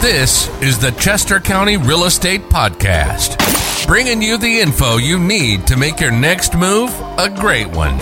This 0.00 0.48
is 0.62 0.78
the 0.78 0.92
Chester 0.92 1.40
County 1.40 1.76
Real 1.76 2.04
Estate 2.04 2.42
Podcast, 2.42 3.36
bringing 3.86 4.20
you 4.22 4.36
the 4.36 4.60
info 4.60 4.98
you 4.98 5.18
need 5.18 5.66
to 5.66 5.76
make 5.76 6.00
your 6.00 6.12
next 6.12 6.54
move 6.54 6.90
a 7.18 7.28
great 7.30 7.68
one. 7.68 7.98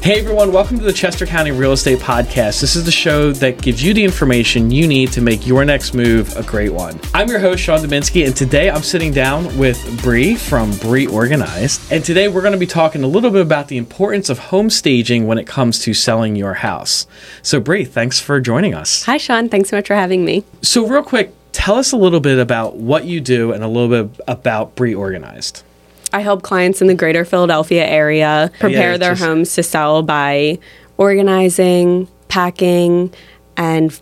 Hey 0.00 0.20
everyone, 0.20 0.52
welcome 0.52 0.78
to 0.78 0.84
the 0.84 0.92
Chester 0.92 1.26
County 1.26 1.50
Real 1.50 1.72
Estate 1.72 1.98
Podcast. 1.98 2.62
This 2.62 2.76
is 2.76 2.84
the 2.84 2.92
show 2.92 3.30
that 3.32 3.60
gives 3.60 3.82
you 3.82 3.92
the 3.92 4.02
information 4.02 4.70
you 4.70 4.86
need 4.86 5.12
to 5.12 5.20
make 5.20 5.46
your 5.46 5.66
next 5.66 5.92
move 5.92 6.34
a 6.36 6.42
great 6.44 6.72
one. 6.72 6.98
I'm 7.12 7.28
your 7.28 7.40
host, 7.40 7.62
Sean 7.62 7.80
Dominski, 7.80 8.24
and 8.24 8.34
today 8.34 8.70
I'm 8.70 8.82
sitting 8.82 9.12
down 9.12 9.58
with 9.58 10.00
Bree 10.02 10.34
from 10.34 10.74
Bri 10.78 11.06
Organized. 11.06 11.92
And 11.92 12.02
today 12.02 12.28
we're 12.28 12.40
going 12.40 12.52
to 12.52 12.58
be 12.58 12.66
talking 12.66 13.02
a 13.02 13.06
little 13.06 13.30
bit 13.30 13.42
about 13.42 13.68
the 13.68 13.76
importance 13.76 14.30
of 14.30 14.38
home 14.38 14.70
staging 14.70 15.26
when 15.26 15.36
it 15.36 15.46
comes 15.46 15.78
to 15.80 15.92
selling 15.92 16.36
your 16.36 16.54
house. 16.54 17.06
So, 17.42 17.60
Bree, 17.60 17.84
thanks 17.84 18.18
for 18.18 18.40
joining 18.40 18.74
us. 18.74 19.04
Hi, 19.04 19.18
Sean. 19.18 19.50
Thanks 19.50 19.68
so 19.68 19.76
much 19.76 19.88
for 19.88 19.94
having 19.94 20.24
me. 20.24 20.44
So, 20.62 20.86
real 20.86 21.02
quick, 21.02 21.34
tell 21.52 21.76
us 21.76 21.92
a 21.92 21.96
little 21.98 22.20
bit 22.20 22.38
about 22.38 22.76
what 22.76 23.04
you 23.04 23.20
do 23.20 23.52
and 23.52 23.62
a 23.62 23.68
little 23.68 24.04
bit 24.04 24.20
about 24.26 24.74
Bri 24.74 24.94
Organized. 24.94 25.64
I 26.12 26.20
help 26.20 26.42
clients 26.42 26.80
in 26.80 26.86
the 26.88 26.94
greater 26.94 27.24
Philadelphia 27.24 27.84
area 27.86 28.50
prepare 28.58 28.92
Yeah, 28.92 28.96
their 28.96 29.12
just- 29.12 29.22
homes 29.24 29.54
to 29.54 29.62
sell 29.62 30.02
by 30.02 30.58
organizing, 30.96 32.08
packing, 32.28 33.12
and 33.56 33.98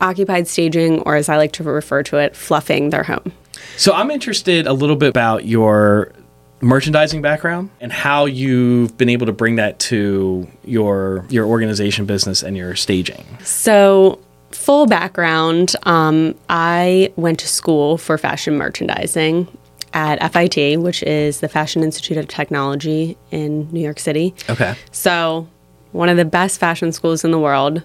occupied 0.00 0.46
staging, 0.46 1.00
or 1.00 1.16
as 1.16 1.28
I 1.28 1.36
like 1.36 1.52
to 1.52 1.62
refer 1.64 2.02
to 2.04 2.18
it, 2.18 2.36
fluffing 2.36 2.90
their 2.90 3.02
home. 3.02 3.32
So 3.76 3.92
I'm 3.92 4.10
interested 4.10 4.66
a 4.66 4.72
little 4.72 4.96
bit 4.96 5.08
about 5.08 5.44
your 5.44 6.12
merchandising 6.60 7.22
background 7.22 7.70
and 7.80 7.92
how 7.92 8.26
you've 8.26 8.96
been 8.98 9.08
able 9.08 9.26
to 9.26 9.32
bring 9.32 9.56
that 9.56 9.78
to 9.78 10.46
your 10.64 11.24
your 11.28 11.46
organization 11.46 12.04
business 12.04 12.42
and 12.42 12.56
your 12.56 12.74
staging. 12.74 13.24
So, 13.44 14.18
full 14.50 14.86
background 14.86 15.74
um, 15.84 16.34
I 16.48 17.12
went 17.16 17.38
to 17.40 17.48
school 17.48 17.96
for 17.98 18.18
fashion 18.18 18.56
merchandising 18.56 19.46
at 19.92 20.32
FIT, 20.32 20.80
which 20.80 21.02
is 21.02 21.40
the 21.40 21.48
Fashion 21.48 21.82
Institute 21.82 22.16
of 22.16 22.28
Technology 22.28 23.16
in 23.30 23.70
New 23.72 23.80
York 23.80 23.98
City. 23.98 24.34
Okay. 24.48 24.74
So, 24.90 25.48
one 25.92 26.08
of 26.08 26.16
the 26.16 26.24
best 26.24 26.60
fashion 26.60 26.92
schools 26.92 27.24
in 27.24 27.30
the 27.30 27.38
world. 27.38 27.82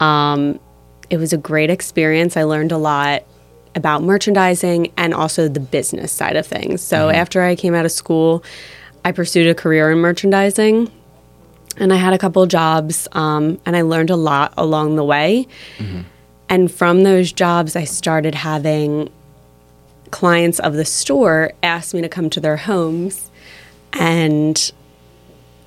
Um, 0.00 0.60
it 1.10 1.16
was 1.16 1.32
a 1.32 1.38
great 1.38 1.70
experience. 1.70 2.36
I 2.36 2.44
learned 2.44 2.70
a 2.70 2.76
lot 2.78 3.24
about 3.74 4.02
merchandising 4.02 4.92
and 4.96 5.14
also 5.14 5.48
the 5.48 5.60
business 5.60 6.12
side 6.12 6.36
of 6.36 6.46
things. 6.46 6.82
So, 6.82 7.08
after 7.08 7.42
I 7.42 7.56
came 7.56 7.74
out 7.74 7.84
of 7.84 7.92
school, 7.92 8.44
I 9.04 9.12
pursued 9.12 9.46
a 9.46 9.54
career 9.54 9.90
in 9.90 9.98
merchandising 9.98 10.90
and 11.78 11.92
I 11.92 11.96
had 11.96 12.12
a 12.12 12.18
couple 12.18 12.44
jobs 12.46 13.08
um, 13.12 13.60
and 13.64 13.76
I 13.76 13.82
learned 13.82 14.10
a 14.10 14.16
lot 14.16 14.52
along 14.56 14.96
the 14.96 15.04
way. 15.04 15.46
And 16.48 16.70
from 16.72 17.02
those 17.02 17.32
jobs, 17.32 17.76
I 17.76 17.84
started 17.84 18.34
having 18.34 19.10
clients 20.10 20.58
of 20.60 20.74
the 20.74 20.84
store 20.84 21.52
asked 21.62 21.94
me 21.94 22.00
to 22.00 22.08
come 22.08 22.30
to 22.30 22.40
their 22.40 22.56
homes 22.56 23.30
and 23.92 24.72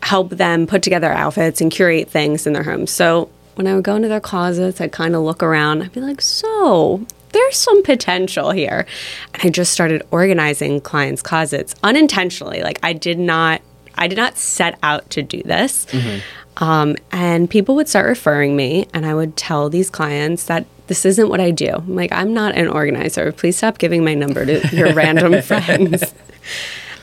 help 0.04 0.30
them 0.30 0.68
put 0.68 0.82
together 0.82 1.12
outfits 1.12 1.62
and 1.62 1.72
curate 1.72 2.10
things 2.10 2.48
in 2.48 2.54
their 2.54 2.64
homes. 2.64 2.92
So 2.92 3.30
when 3.56 3.68
I 3.68 3.76
would 3.76 3.84
go 3.84 3.96
into 3.96 4.08
their 4.08 4.20
closets, 4.20 4.82
I'd 4.82 4.92
kind 4.92 5.16
of 5.16 5.22
look 5.22 5.44
around. 5.44 5.84
I'd 5.84 5.92
be 5.92 6.02
like, 6.02 6.22
so 6.22 7.06
there's 7.32 7.58
some 7.58 7.84
potential 7.84 8.52
here. 8.52 8.86
And 9.34 9.44
I 9.44 9.50
just 9.50 9.72
started 9.72 10.02
organizing 10.12 10.82
clients' 10.82 11.22
closets 11.22 11.76
unintentionally. 11.84 12.62
Like 12.62 12.80
I 12.84 12.94
did 12.94 13.20
not, 13.20 13.62
I 13.96 14.08
did 14.08 14.18
not 14.18 14.38
set 14.38 14.78
out 14.84 15.10
to 15.12 15.22
do 15.22 15.44
this. 15.44 15.86
Mm-hmm. 15.88 16.20
Um, 16.58 16.98
and 17.12 17.50
people 17.50 17.76
would 17.76 17.88
start 17.88 18.08
referring 18.08 18.56
me, 18.56 18.88
and 18.94 19.06
I 19.06 19.14
would 19.14 19.38
tell 19.38 19.70
these 19.70 19.90
clients 19.90 20.46
that 20.46 20.66
this 20.88 21.06
isn't 21.06 21.30
what 21.30 21.40
I 21.40 21.52
do. 21.52 21.70
I'm 21.70 21.96
like, 21.96 22.12
I'm 22.12 22.34
not 22.34 22.56
an 22.56 22.68
organizer. 22.68 23.32
Please 23.32 23.58
stop 23.58 23.78
giving 23.78 24.04
my 24.04 24.14
number 24.14 24.46
to 24.46 24.76
your 24.76 24.94
random 24.94 25.42
friends 25.42 26.14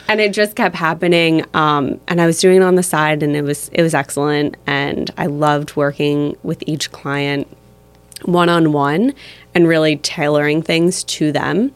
and 0.09 0.21
it 0.21 0.33
just 0.33 0.57
kept 0.57 0.75
happening 0.75 1.45
um, 1.55 2.01
and 2.09 2.21
i 2.21 2.27
was 2.27 2.41
doing 2.41 2.57
it 2.57 2.63
on 2.63 2.75
the 2.75 2.83
side 2.83 3.23
and 3.23 3.37
it 3.37 3.43
was 3.43 3.69
it 3.73 3.83
was 3.83 3.95
excellent 3.95 4.57
and 4.67 5.11
i 5.19 5.27
loved 5.27 5.77
working 5.77 6.37
with 6.43 6.65
each 6.67 6.91
client 6.91 7.47
one-on-one 8.25 9.15
and 9.55 9.69
really 9.69 9.97
tailoring 9.99 10.63
things 10.63 11.05
to 11.05 11.31
them 11.31 11.73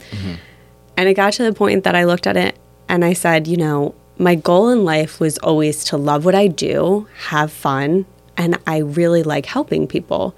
and 0.96 1.08
it 1.08 1.14
got 1.14 1.32
to 1.34 1.44
the 1.44 1.52
point 1.52 1.84
that 1.84 1.94
i 1.94 2.04
looked 2.04 2.26
at 2.26 2.36
it 2.36 2.58
and 2.88 3.04
i 3.04 3.12
said 3.12 3.46
you 3.46 3.56
know 3.56 3.94
my 4.18 4.34
goal 4.34 4.68
in 4.68 4.84
life 4.84 5.20
was 5.20 5.38
always 5.38 5.84
to 5.84 5.96
love 5.96 6.24
what 6.24 6.34
i 6.34 6.46
do 6.46 7.06
have 7.28 7.50
fun 7.50 8.06
and 8.36 8.58
i 8.66 8.78
really 8.78 9.22
like 9.22 9.46
helping 9.46 9.86
people 9.86 10.34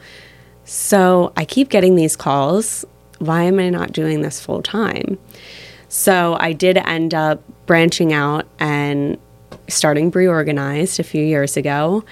so 0.65 1.33
i 1.37 1.45
keep 1.45 1.69
getting 1.69 1.97
these 1.97 2.17
calls 2.17 2.85
why 3.19 3.43
am 3.43 3.59
i 3.59 3.69
not 3.69 3.93
doing 3.93 4.23
this 4.23 4.41
full 4.41 4.63
time 4.63 5.19
so 5.95 6.37
I 6.41 6.55
did 6.55 6.77
end 6.77 7.15
up 7.15 7.41
branching 7.67 8.13
out 8.13 8.49
and 8.59 9.17
starting 9.69 10.11
Bri 10.11 10.27
Organized 10.27 10.99
a 10.99 11.05
few 11.05 11.25
years 11.25 11.57
ago. 11.57 12.05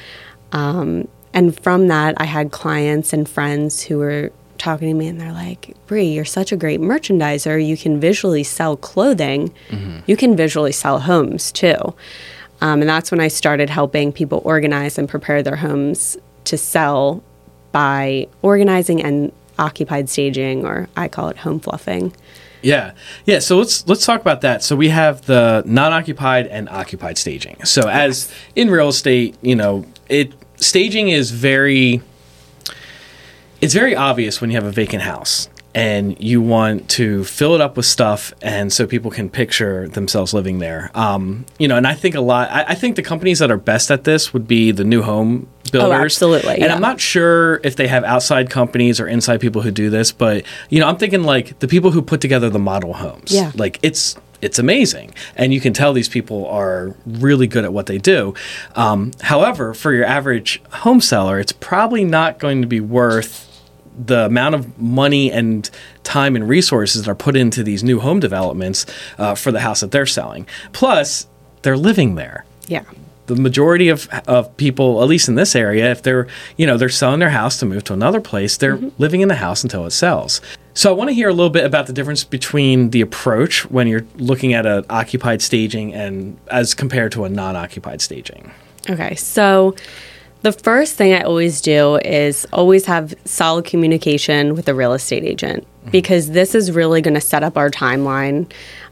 Um, 0.53 1.09
and 1.35 1.59
from 1.61 1.89
that, 1.89 2.15
I 2.19 2.25
had 2.25 2.53
clients 2.53 3.13
and 3.13 3.29
friends 3.29 3.83
who 3.83 3.99
were 3.99 4.31
talking 4.63 4.89
to 4.89 4.95
me 4.95 5.09
and 5.09 5.21
they're 5.21 5.33
like, 5.33 5.77
Bree, 5.87 6.07
you're 6.07 6.25
such 6.25 6.53
a 6.53 6.57
great 6.57 6.81
merchandiser. 6.81 7.65
You 7.65 7.77
can 7.77 7.99
visually 7.99 8.45
sell 8.45 8.77
clothing, 8.77 9.53
you 10.07 10.17
can 10.17 10.37
visually 10.37 10.73
sell 10.73 11.01
homes 11.01 11.51
too. 11.51 11.95
Um, 12.61 12.81
and 12.81 12.89
that's 12.89 13.11
when 13.11 13.21
I 13.21 13.27
started 13.27 13.69
helping 13.69 14.13
people 14.13 14.41
organize 14.45 14.97
and 14.97 15.09
prepare 15.09 15.43
their 15.43 15.57
homes 15.57 16.17
to 16.45 16.57
sell 16.57 17.25
by 17.73 18.29
organizing 18.43 19.03
and 19.03 19.33
occupied 19.59 20.09
staging, 20.09 20.65
or 20.65 20.89
I 20.97 21.09
call 21.09 21.29
it 21.29 21.39
home 21.39 21.59
fluffing. 21.59 22.15
Yeah. 22.63 22.93
Yeah, 23.27 23.41
so 23.41 23.59
let's 23.59 23.87
let's 23.89 24.07
talk 24.07 24.21
about 24.21 24.43
that. 24.43 24.63
So 24.63 24.77
we 24.77 24.91
have 24.91 25.27
the 25.27 25.65
non-occupied 25.67 26.47
and 26.47 26.69
occupied 26.69 27.19
staging. 27.19 27.65
So 27.65 27.89
as 27.89 28.33
in 28.55 28.71
real 28.71 28.91
estate, 28.91 29.37
you 29.43 29.57
know, 29.57 29.85
it 30.09 30.33
staging 30.57 31.09
is 31.09 31.33
very 31.33 32.01
it's 33.63 33.75
very 33.75 33.97
obvious 33.97 34.41
when 34.41 34.51
you 34.51 34.57
have 34.57 34.67
a 34.67 34.73
vacant 34.73 35.03
house 35.03 35.49
and 35.75 36.23
you 36.23 36.43
want 36.43 36.91
to 36.91 37.25
fill 37.25 37.55
it 37.55 37.61
up 37.61 37.77
with 37.77 37.87
stuff 37.87 38.35
and 38.43 38.71
so 38.73 38.87
people 38.87 39.11
can 39.11 39.31
picture 39.31 39.89
themselves 39.89 40.35
living 40.35 40.59
there. 40.59 40.91
Um, 40.95 41.47
you 41.59 41.69
know 41.69 41.77
and 41.77 41.87
i 41.87 41.95
think 41.95 42.15
a 42.15 42.21
lot 42.21 42.51
I, 42.51 42.65
I 42.69 42.75
think 42.75 42.97
the 42.97 43.03
companies 43.03 43.39
that 43.39 43.51
are 43.51 43.57
best 43.57 43.91
at 43.91 44.05
this 44.05 44.33
would 44.33 44.47
be 44.47 44.73
the 44.73 44.85
new 44.85 45.03
home 45.03 45.49
builders. 45.71 45.91
oh, 45.91 45.93
absolutely, 45.93 46.55
and 46.55 46.65
yeah. 46.65 46.75
i'm 46.75 46.81
not 46.81 47.01
sure 47.01 47.61
if 47.65 47.77
they 47.77 47.87
have 47.87 48.05
outside 48.05 48.51
companies 48.51 49.01
or 49.01 49.07
inside 49.07 49.41
people 49.41 49.63
who 49.63 49.71
do 49.71 49.89
this 49.89 50.13
but 50.13 50.45
you 50.69 50.81
know 50.81 50.89
i'm 50.89 50.97
thinking 50.97 51.23
like 51.23 51.59
the 51.61 51.69
people 51.69 51.93
who 51.93 52.03
put 52.03 52.21
together 52.21 52.51
the 52.51 52.59
model 52.59 52.95
homes. 52.95 53.33
Yeah. 53.33 53.53
like 53.55 53.79
it's 53.83 54.17
it's 54.43 54.59
amazing. 54.59 55.15
And 55.37 55.55
you 55.55 55.61
can 55.61 55.73
tell 55.73 55.93
these 55.93 56.09
people 56.09 56.49
are 56.49 56.97
really 57.07 57.47
good 57.47 57.65
at 57.65 57.73
what 57.73 57.87
they 57.87 57.99
do. 57.99 58.35
Um, 58.75 59.13
however 59.21 59.73
for 59.73 59.93
your 59.93 60.05
average 60.05 60.61
home 60.73 61.01
seller 61.01 61.39
it's 61.39 61.53
probably 61.53 62.05
not 62.05 62.41
going 62.41 62.61
to 62.61 62.67
be 62.67 62.81
worth 62.81 63.49
the 63.99 64.27
amount 64.27 64.55
of 64.55 64.79
money 64.79 65.31
and 65.31 65.69
time 66.03 66.35
and 66.37 66.49
resources 66.49 67.05
that 67.05 67.11
are 67.11 67.15
put 67.15 67.37
into 67.37 67.63
these 67.63 67.83
new 67.85 68.01
home 68.01 68.21
developments 68.21 68.87
uh, 69.19 69.35
for 69.35 69.53
the 69.53 69.61
house 69.61 69.81
that 69.81 69.91
they're 69.91 70.07
selling 70.07 70.47
plus 70.73 71.27
they're 71.63 71.77
living 71.77 72.15
there 72.17 72.45
Yeah. 72.69 72.83
the 73.27 73.37
majority 73.37 73.89
of, 73.89 74.09
of 74.27 74.55
people, 74.57 75.01
at 75.03 75.09
least 75.09 75.29
in 75.29 75.37
this 75.37 75.55
area, 75.55 75.91
if 75.93 76.03
they're 76.03 76.27
you 76.57 76.67
know 76.67 76.77
they're 76.77 76.89
selling 76.89 77.21
their 77.21 77.31
house 77.31 77.59
to 77.61 77.67
move 77.67 77.85
to 77.85 77.93
another 77.93 78.21
place, 78.21 78.57
they're 78.57 78.79
living 78.99 79.21
in 79.21 79.29
the 79.29 79.37
house 79.37 79.63
until 79.63 79.87
it 79.87 79.93
sells. 79.93 80.41
So 80.75 80.91
I 80.91 80.95
want 80.95 81.09
to 81.11 81.15
hear 81.15 81.29
a 81.29 81.33
little 81.33 81.51
bit 81.51 81.65
about 81.65 81.87
the 81.87 81.93
difference 81.93 82.25
between 82.25 82.91
the 82.91 83.01
approach 83.03 83.71
when 83.71 83.87
you're 83.87 84.07
looking 84.17 84.55
at 84.55 84.65
an 84.67 84.85
occupied 84.91 85.41
staging 85.43 85.95
and 85.95 86.37
as 86.51 86.75
compared 86.75 87.13
to 87.13 87.25
a 87.25 87.29
non-occupied 87.29 88.01
staging. 88.01 88.51
Okay, 88.91 89.15
so 89.15 89.77
the 90.43 90.53
first 90.53 90.97
thing 90.97 91.13
I 91.15 91.23
always 91.23 91.61
do 91.61 91.97
is 91.97 92.47
always 92.53 92.87
have 92.87 93.15
solid 93.25 93.65
communication 93.65 94.55
with 94.55 94.67
the 94.67 94.75
real 94.75 94.93
estate 94.93 95.25
agent 95.25 95.67
because 95.91 96.31
this 96.31 96.55
is 96.55 96.73
really 96.73 97.01
going 97.01 97.15
to 97.15 97.21
set 97.21 97.43
up 97.43 97.57
our 97.57 97.71
timeline 97.71 98.51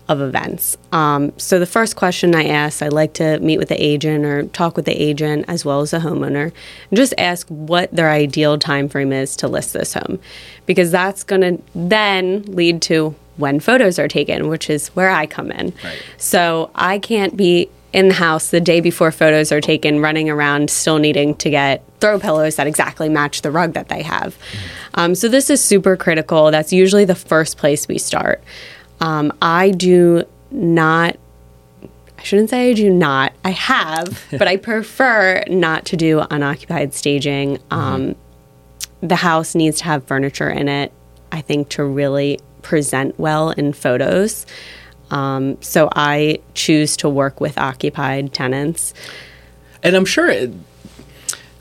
of 0.08 0.20
events. 0.20 0.76
Um, 0.90 1.32
so 1.38 1.60
the 1.60 1.66
first 1.66 1.94
question 1.94 2.34
I 2.34 2.44
ask, 2.48 2.82
I 2.82 2.88
like 2.88 3.12
to 3.14 3.38
meet 3.38 3.58
with 3.58 3.68
the 3.68 3.80
agent 3.80 4.24
or 4.24 4.42
talk 4.48 4.74
with 4.74 4.84
the 4.84 5.00
agent 5.00 5.44
as 5.46 5.64
well 5.64 5.82
as 5.82 5.92
the 5.92 5.98
homeowner, 5.98 6.52
and 6.90 6.96
just 6.96 7.14
ask 7.16 7.46
what 7.48 7.92
their 7.92 8.10
ideal 8.10 8.58
time 8.58 8.88
frame 8.88 9.12
is 9.12 9.36
to 9.36 9.46
list 9.46 9.72
this 9.72 9.94
home, 9.94 10.18
because 10.66 10.90
that's 10.90 11.22
going 11.22 11.42
to 11.42 11.62
then 11.76 12.42
lead 12.42 12.82
to 12.82 13.14
when 13.36 13.60
photos 13.60 14.00
are 14.00 14.08
taken, 14.08 14.48
which 14.48 14.68
is 14.68 14.88
where 14.88 15.10
I 15.10 15.26
come 15.26 15.52
in. 15.52 15.72
Right. 15.82 16.02
So 16.18 16.70
I 16.74 16.98
can't 16.98 17.36
be 17.36 17.70
in 17.92 18.08
the 18.08 18.14
house 18.14 18.50
the 18.50 18.60
day 18.60 18.80
before 18.80 19.10
photos 19.10 19.50
are 19.50 19.60
taken, 19.60 20.00
running 20.00 20.30
around 20.30 20.70
still 20.70 20.98
needing 20.98 21.34
to 21.36 21.50
get 21.50 21.82
throw 22.00 22.18
pillows 22.18 22.56
that 22.56 22.66
exactly 22.66 23.08
match 23.08 23.42
the 23.42 23.50
rug 23.50 23.72
that 23.72 23.88
they 23.88 24.02
have. 24.02 24.36
Um, 24.94 25.14
so 25.14 25.28
this 25.28 25.50
is 25.50 25.62
super 25.62 25.96
critical. 25.96 26.50
That's 26.50 26.72
usually 26.72 27.04
the 27.04 27.14
first 27.14 27.56
place 27.56 27.88
we 27.88 27.98
start. 27.98 28.42
Um, 29.00 29.32
I 29.42 29.70
do 29.70 30.24
not. 30.50 31.16
I 32.18 32.22
shouldn't 32.22 32.50
say 32.50 32.70
I 32.70 32.74
do 32.74 32.90
not. 32.90 33.32
I 33.44 33.50
have, 33.50 34.24
but 34.30 34.46
I 34.46 34.56
prefer 34.56 35.42
not 35.48 35.84
to 35.86 35.96
do 35.96 36.22
unoccupied 36.30 36.94
staging. 36.94 37.58
Um, 37.70 38.14
The 39.00 39.16
house 39.16 39.54
needs 39.54 39.78
to 39.78 39.84
have 39.84 40.04
furniture 40.04 40.50
in 40.50 40.68
it 40.68 40.92
I 41.32 41.40
think, 41.40 41.68
to 41.70 41.84
really 41.84 42.40
present 42.62 43.18
well 43.18 43.50
in 43.50 43.72
photos. 43.72 44.46
Um, 45.10 45.60
so 45.60 45.88
I 45.94 46.40
choose 46.54 46.96
to 46.98 47.08
work 47.08 47.40
with 47.40 47.58
occupied 47.58 48.32
tenants. 48.32 48.94
And 49.82 49.96
I'm 49.96 50.04
sure 50.04 50.28
it, 50.28 50.52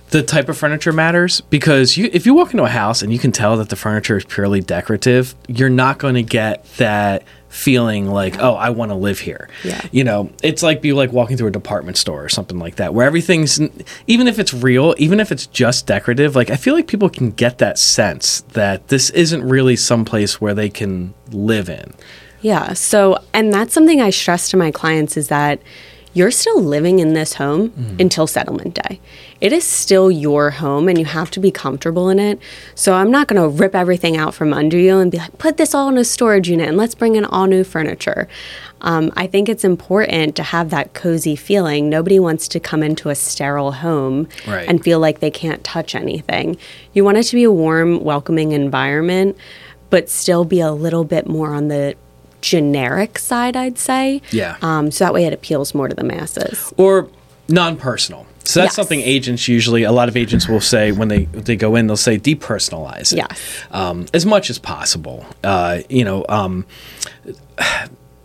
the 0.10 0.24
type 0.24 0.50
of 0.50 0.57
furniture 0.57 0.92
matters 0.92 1.42
because 1.42 1.98
you, 1.98 2.10
if 2.12 2.25
you 2.25 2.34
walk 2.34 2.51
into 2.51 2.63
a 2.63 2.69
house 2.69 3.01
and 3.01 3.13
you 3.13 3.19
can 3.19 3.31
tell 3.31 3.57
that 3.57 3.69
the 3.69 3.75
furniture 3.75 4.18
is 4.18 4.25
purely 4.25 4.60
decorative, 4.60 5.36
you're 5.48 5.69
not 5.69 6.00
going 6.00 6.16
to 6.16 6.24
get 6.24 6.66
that 6.78 7.24
feeling 7.50 8.07
like, 8.07 8.40
oh, 8.40 8.54
I 8.54 8.69
want 8.69 8.92
to 8.92 8.96
live 8.96 9.19
here. 9.19 9.50
Yeah. 9.63 9.81
You 9.92 10.04
know, 10.04 10.31
it's 10.44 10.62
like 10.62 10.81
be 10.81 10.94
like 10.94 11.12
walking 11.12 11.36
through 11.36 11.48
a 11.48 11.51
department 11.51 11.98
store 11.98 12.24
or 12.24 12.30
something 12.30 12.60
like 12.60 12.75
that, 12.75 12.94
where 12.94 13.07
everything's, 13.07 13.60
even 14.07 14.28
if 14.28 14.38
it's 14.38 14.54
real, 14.54 14.94
even 14.98 15.19
if 15.19 15.31
it's 15.31 15.48
just 15.48 15.88
decorative, 15.88 16.36
like 16.36 16.51
I 16.51 16.57
feel 16.57 16.75
like 16.75 16.88
people 16.88 17.10
can 17.10 17.31
get 17.31 17.57
that 17.57 17.80
sense 17.80 18.42
that 18.54 18.90
this 18.90 19.10
isn't 19.12 19.44
really 19.48 19.75
someplace 19.75 20.40
where 20.40 20.54
they 20.54 20.69
can 20.69 21.13
live 21.31 21.69
in. 21.69 21.94
Yeah. 22.41 22.74
So, 22.74 23.18
and 23.33 23.51
that's 23.53 23.74
something 23.74 24.01
I 24.01 24.09
stress 24.12 24.50
to 24.51 24.57
my 24.57 24.71
clients 24.71 25.18
is 25.18 25.27
that 25.27 25.62
you're 26.13 26.31
still 26.31 26.62
living 26.62 26.97
in 27.00 27.13
this 27.13 27.33
home 27.36 27.69
Mm-hmm. 27.69 28.01
until 28.01 28.25
settlement 28.27 28.74
day. 28.83 29.00
It 29.41 29.53
is 29.53 29.63
still 29.63 30.09
your 30.09 30.50
home 30.50 30.88
and 30.89 30.97
you 30.97 31.06
have 31.06 31.30
to 31.31 31.39
be 31.39 31.51
comfortable 31.51 32.09
in 32.09 32.18
it. 32.18 32.39
So, 32.75 32.94
I'm 32.94 33.12
not 33.12 33.27
going 33.27 33.41
to 33.41 33.47
rip 33.47 33.75
everything 33.75 34.18
out 34.18 34.33
from 34.33 34.51
under 34.53 34.77
you 34.77 34.97
and 34.97 35.12
be 35.12 35.18
like, 35.19 35.38
put 35.38 35.57
this 35.57 35.75
all 35.75 35.88
in 35.89 35.97
a 35.97 36.03
storage 36.03 36.50
unit 36.50 36.68
and 36.68 36.77
let's 36.77 36.95
bring 36.95 37.15
in 37.15 37.25
all 37.25 37.45
new 37.45 37.63
furniture. 37.63 38.27
Um, 38.81 39.12
I 39.18 39.27
think 39.27 39.50
it's 39.50 39.63
important 39.65 40.36
to 40.38 40.44
have 40.44 40.69
that 40.71 40.94
cozy 40.94 41.36
feeling. 41.36 41.89
Nobody 41.89 42.18
wants 42.19 42.47
to 42.50 42.59
come 42.62 42.81
into 42.81 43.09
a 43.09 43.15
sterile 43.15 43.74
home 43.74 44.27
Right. 44.47 44.68
and 44.68 44.81
feel 44.83 45.00
like 45.00 45.19
they 45.19 45.31
can't 45.31 45.63
touch 45.65 45.94
anything. 45.95 46.57
You 46.94 47.03
want 47.03 47.18
it 47.18 47.24
to 47.24 47.36
be 47.36 47.44
a 47.44 47.51
warm, 47.51 48.01
welcoming 48.03 48.53
environment, 48.53 49.38
but 49.89 50.09
still 50.09 50.45
be 50.45 50.59
a 50.62 50.71
little 50.71 51.03
bit 51.03 51.27
more 51.27 51.53
on 51.53 51.68
the 51.68 51.95
generic 52.41 53.19
side, 53.19 53.56
I'd 53.56 53.77
say. 53.77 54.21
Yeah. 54.31 54.57
Um, 54.62 54.91
so 54.91 55.06
that 55.06 55.13
way 55.13 55.25
it 55.25 55.33
appeals 55.33 55.74
more 55.74 55.88
to 55.88 55.95
the 55.95 56.03
masses. 56.03 56.74
or 56.77 57.07
non-personal. 57.47 58.25
So 58.44 58.62
that's 58.62 58.71
Yes. 58.71 58.75
something 58.75 59.01
agents 59.01 59.47
usually. 59.47 59.83
A 59.83 59.91
lot 59.91 60.07
of 60.09 60.18
agents 60.18 60.47
will 60.47 60.62
say 60.62 60.91
when 60.91 61.07
they 61.07 61.25
they 61.25 61.56
go 61.56 61.75
in, 61.75 61.86
they'll 61.88 61.97
say 61.97 62.18
depersonalize 62.18 63.12
it, 63.13 63.18
Yes. 63.18 63.39
um, 63.71 64.06
as 64.13 64.25
much 64.25 64.50
as 64.50 64.57
possible. 64.57 65.25
Uh, 65.44 65.80
you 65.89 66.03
know, 66.03 66.25
um, 66.30 66.65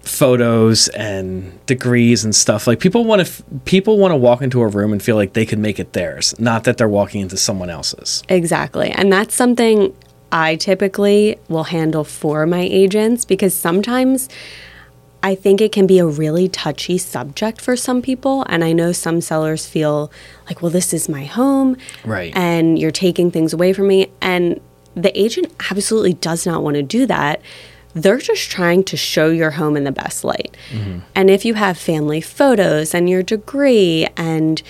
photos 0.02 0.88
and 0.88 1.64
degrees 1.66 2.24
and 2.24 2.34
stuff. 2.34 2.66
Like 2.66 2.78
people 2.80 3.04
want 3.04 3.20
to 3.20 3.26
f- 3.26 3.42
people 3.64 3.98
want 3.98 4.12
to 4.12 4.16
walk 4.16 4.42
into 4.42 4.60
a 4.60 4.66
room 4.66 4.92
and 4.92 5.02
feel 5.02 5.16
like 5.16 5.32
they 5.32 5.46
can 5.46 5.60
make 5.62 5.78
it 5.80 5.92
theirs, 5.94 6.34
not 6.38 6.64
that 6.64 6.76
they're 6.76 6.88
walking 6.88 7.20
into 7.22 7.36
someone 7.36 7.70
else's. 7.70 8.22
Exactly. 8.28 8.90
And 8.90 9.12
that's 9.12 9.34
something 9.34 9.94
I 10.34 10.56
typically 10.56 11.38
will 11.48 11.64
handle 11.64 12.02
for 12.02 12.44
my 12.44 12.60
agents 12.60 13.24
because 13.24 13.54
sometimes 13.54 14.28
I 15.22 15.36
think 15.36 15.60
it 15.60 15.70
can 15.70 15.86
be 15.86 16.00
a 16.00 16.06
really 16.06 16.48
touchy 16.48 16.98
subject 16.98 17.60
for 17.60 17.76
some 17.76 18.02
people. 18.02 18.44
And 18.48 18.64
I 18.64 18.72
know 18.72 18.90
some 18.90 19.20
sellers 19.20 19.64
feel 19.64 20.10
like, 20.46 20.60
well, 20.60 20.72
this 20.72 20.92
is 20.92 21.08
my 21.08 21.24
home. 21.24 21.76
Right. 22.04 22.36
And 22.36 22.76
you're 22.80 22.90
taking 22.90 23.30
things 23.30 23.52
away 23.52 23.72
from 23.72 23.86
me. 23.86 24.10
And 24.20 24.60
the 24.96 25.16
agent 25.18 25.52
absolutely 25.70 26.14
does 26.14 26.44
not 26.44 26.64
want 26.64 26.74
to 26.74 26.82
do 26.82 27.06
that. 27.06 27.40
They're 27.94 28.18
just 28.18 28.50
trying 28.50 28.82
to 28.84 28.96
show 28.96 29.30
your 29.30 29.52
home 29.52 29.76
in 29.76 29.84
the 29.84 29.92
best 29.92 30.24
light. 30.24 30.56
Mm-hmm. 30.70 30.98
And 31.14 31.30
if 31.30 31.44
you 31.44 31.54
have 31.54 31.78
family 31.78 32.20
photos 32.20 32.92
and 32.92 33.08
your 33.08 33.22
degree 33.22 34.08
and 34.16 34.60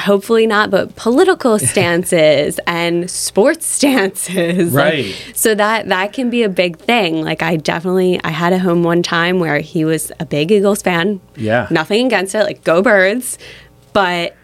hopefully 0.00 0.46
not, 0.46 0.70
but 0.70 0.94
political 0.96 1.58
stances 1.70 2.58
and 2.66 3.10
sports 3.10 3.66
stances. 3.66 4.72
like, 4.74 4.84
Right. 4.94 5.32
so 5.34 5.54
that 5.54 5.88
that 5.88 6.12
can 6.12 6.30
be 6.30 6.42
a 6.42 6.48
big 6.48 6.78
thing. 6.78 7.22
Like 7.22 7.42
I 7.42 7.56
definitely 7.56 8.20
I 8.24 8.30
had 8.30 8.52
a 8.52 8.58
home 8.58 8.82
one 8.82 9.02
time 9.02 9.38
where 9.38 9.60
he 9.60 9.84
was 9.84 10.10
a 10.20 10.26
big 10.26 10.50
Eagles 10.50 10.82
fan. 10.82 11.20
Yeah. 11.36 11.66
Nothing 11.70 12.06
against 12.06 12.34
it, 12.34 12.42
like 12.44 12.64
go 12.64 12.82
birds. 12.82 13.38
But 13.92 14.34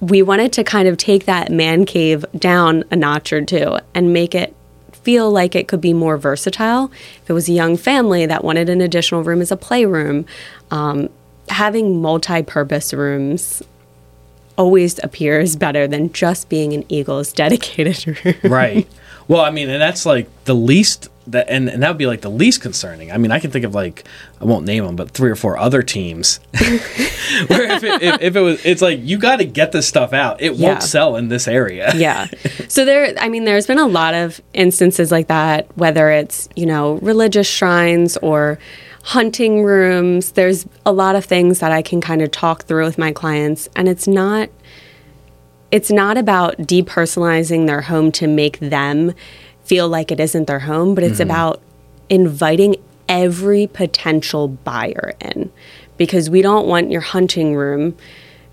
we 0.00 0.20
wanted 0.22 0.52
to 0.54 0.64
kind 0.64 0.88
of 0.88 0.96
take 0.96 1.26
that 1.26 1.50
man 1.50 1.84
cave 1.86 2.24
down 2.36 2.84
a 2.90 2.96
notch 2.96 3.32
or 3.32 3.44
two 3.44 3.78
and 3.94 4.12
make 4.12 4.34
it 4.34 4.54
feel 4.92 5.30
like 5.30 5.54
it 5.56 5.66
could 5.68 5.80
be 5.80 5.92
more 5.94 6.16
versatile. 6.16 6.90
If 7.22 7.30
it 7.30 7.32
was 7.32 7.48
a 7.48 7.52
young 7.52 7.76
family 7.76 8.26
that 8.26 8.44
wanted 8.44 8.68
an 8.68 8.80
additional 8.80 9.22
room 9.24 9.40
as 9.40 9.50
a 9.50 9.56
playroom, 9.56 10.26
um, 10.70 11.08
having 11.48 12.00
multi 12.02 12.42
purpose 12.42 12.92
rooms 12.92 13.62
always 14.56 14.98
appears 15.02 15.56
better 15.56 15.86
than 15.88 16.12
just 16.12 16.48
being 16.48 16.72
an 16.72 16.84
Eagles 16.88 17.32
dedicated 17.32 18.24
room. 18.24 18.34
right. 18.52 18.86
Well, 19.28 19.40
I 19.40 19.50
mean, 19.50 19.70
and 19.70 19.80
that's 19.80 20.04
like 20.04 20.28
the 20.44 20.54
least 20.54 21.08
that, 21.28 21.48
and, 21.48 21.68
and 21.68 21.82
that 21.82 21.88
would 21.88 21.98
be 21.98 22.06
like 22.06 22.22
the 22.22 22.28
least 22.30 22.60
concerning. 22.60 23.12
I 23.12 23.18
mean, 23.18 23.30
I 23.30 23.38
can 23.38 23.52
think 23.52 23.64
of 23.64 23.74
like 23.74 24.04
I 24.40 24.44
won't 24.44 24.66
name 24.66 24.84
them, 24.84 24.96
but 24.96 25.12
three 25.12 25.30
or 25.30 25.36
four 25.36 25.56
other 25.56 25.80
teams 25.82 26.40
where 27.46 27.70
if 27.70 27.84
it, 27.84 28.02
if, 28.02 28.20
if 28.22 28.36
it 28.36 28.40
was, 28.40 28.64
it's 28.66 28.82
like 28.82 28.98
you 29.02 29.18
got 29.18 29.36
to 29.36 29.44
get 29.44 29.72
this 29.72 29.86
stuff 29.86 30.12
out. 30.12 30.40
It 30.42 30.54
Yeah. 30.54 30.70
won't 30.70 30.82
sell 30.82 31.16
in 31.16 31.28
this 31.28 31.46
area. 31.46 31.92
yeah. 31.94 32.26
So 32.68 32.84
there, 32.84 33.14
I 33.20 33.28
mean, 33.28 33.44
there's 33.44 33.66
been 33.66 33.78
a 33.78 33.86
lot 33.86 34.14
of 34.14 34.40
instances 34.52 35.12
like 35.12 35.28
that, 35.28 35.68
whether 35.76 36.10
it's, 36.10 36.48
you 36.56 36.66
know, 36.66 36.94
religious 36.94 37.46
shrines 37.48 38.16
or 38.18 38.58
hunting 39.02 39.62
rooms. 39.62 40.32
There's 40.32 40.66
a 40.86 40.92
lot 40.92 41.16
of 41.16 41.24
things 41.24 41.58
that 41.58 41.72
I 41.72 41.82
can 41.82 42.00
kind 42.00 42.22
of 42.22 42.30
talk 42.30 42.64
through 42.64 42.84
with 42.84 42.98
my 42.98 43.12
clients. 43.12 43.68
And 43.74 43.88
it's 43.88 44.06
not, 44.06 44.48
it's 45.70 45.90
not 45.90 46.16
about 46.16 46.56
depersonalizing 46.58 47.66
their 47.66 47.82
home 47.82 48.12
to 48.12 48.26
make 48.26 48.58
them 48.60 49.14
feel 49.64 49.88
like 49.88 50.10
it 50.10 50.20
isn't 50.20 50.46
their 50.46 50.60
home, 50.60 50.94
but 50.94 51.04
it's 51.04 51.14
mm-hmm. 51.14 51.22
about 51.22 51.62
inviting 52.08 52.76
every 53.08 53.66
potential 53.66 54.48
buyer 54.48 55.14
in 55.20 55.52
because 55.96 56.30
we 56.30 56.42
don't 56.42 56.66
want 56.66 56.90
your 56.90 57.00
hunting 57.00 57.54
room 57.54 57.96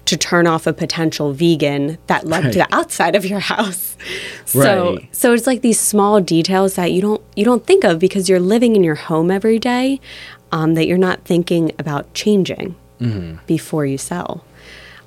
to 0.09 0.17
turn 0.17 0.45
off 0.47 0.67
a 0.67 0.73
potential 0.73 1.33
vegan 1.33 1.97
that 2.07 2.25
led 2.27 2.51
to 2.51 2.59
the 2.59 2.67
outside 2.75 3.15
of 3.15 3.25
your 3.25 3.39
house. 3.39 3.95
So 4.45 4.95
Right. 4.95 5.09
so 5.15 5.33
it's 5.33 5.45
like 5.45 5.61
these 5.61 5.79
small 5.79 6.19
details 6.21 6.75
that 6.75 6.91
you 6.91 7.01
don't 7.01 7.21
you 7.35 7.45
don't 7.45 7.65
think 7.67 7.83
of 7.83 7.99
because 7.99 8.27
you're 8.29 8.39
living 8.39 8.75
in 8.75 8.83
your 8.83 8.95
home 8.95 9.29
every 9.29 9.59
day 9.59 9.99
um, 10.51 10.73
that 10.75 10.87
you're 10.87 10.97
not 10.97 11.19
thinking 11.25 11.71
about 11.77 12.11
changing 12.13 12.75
before 13.45 13.85
you 13.85 13.97
sell. 13.97 14.43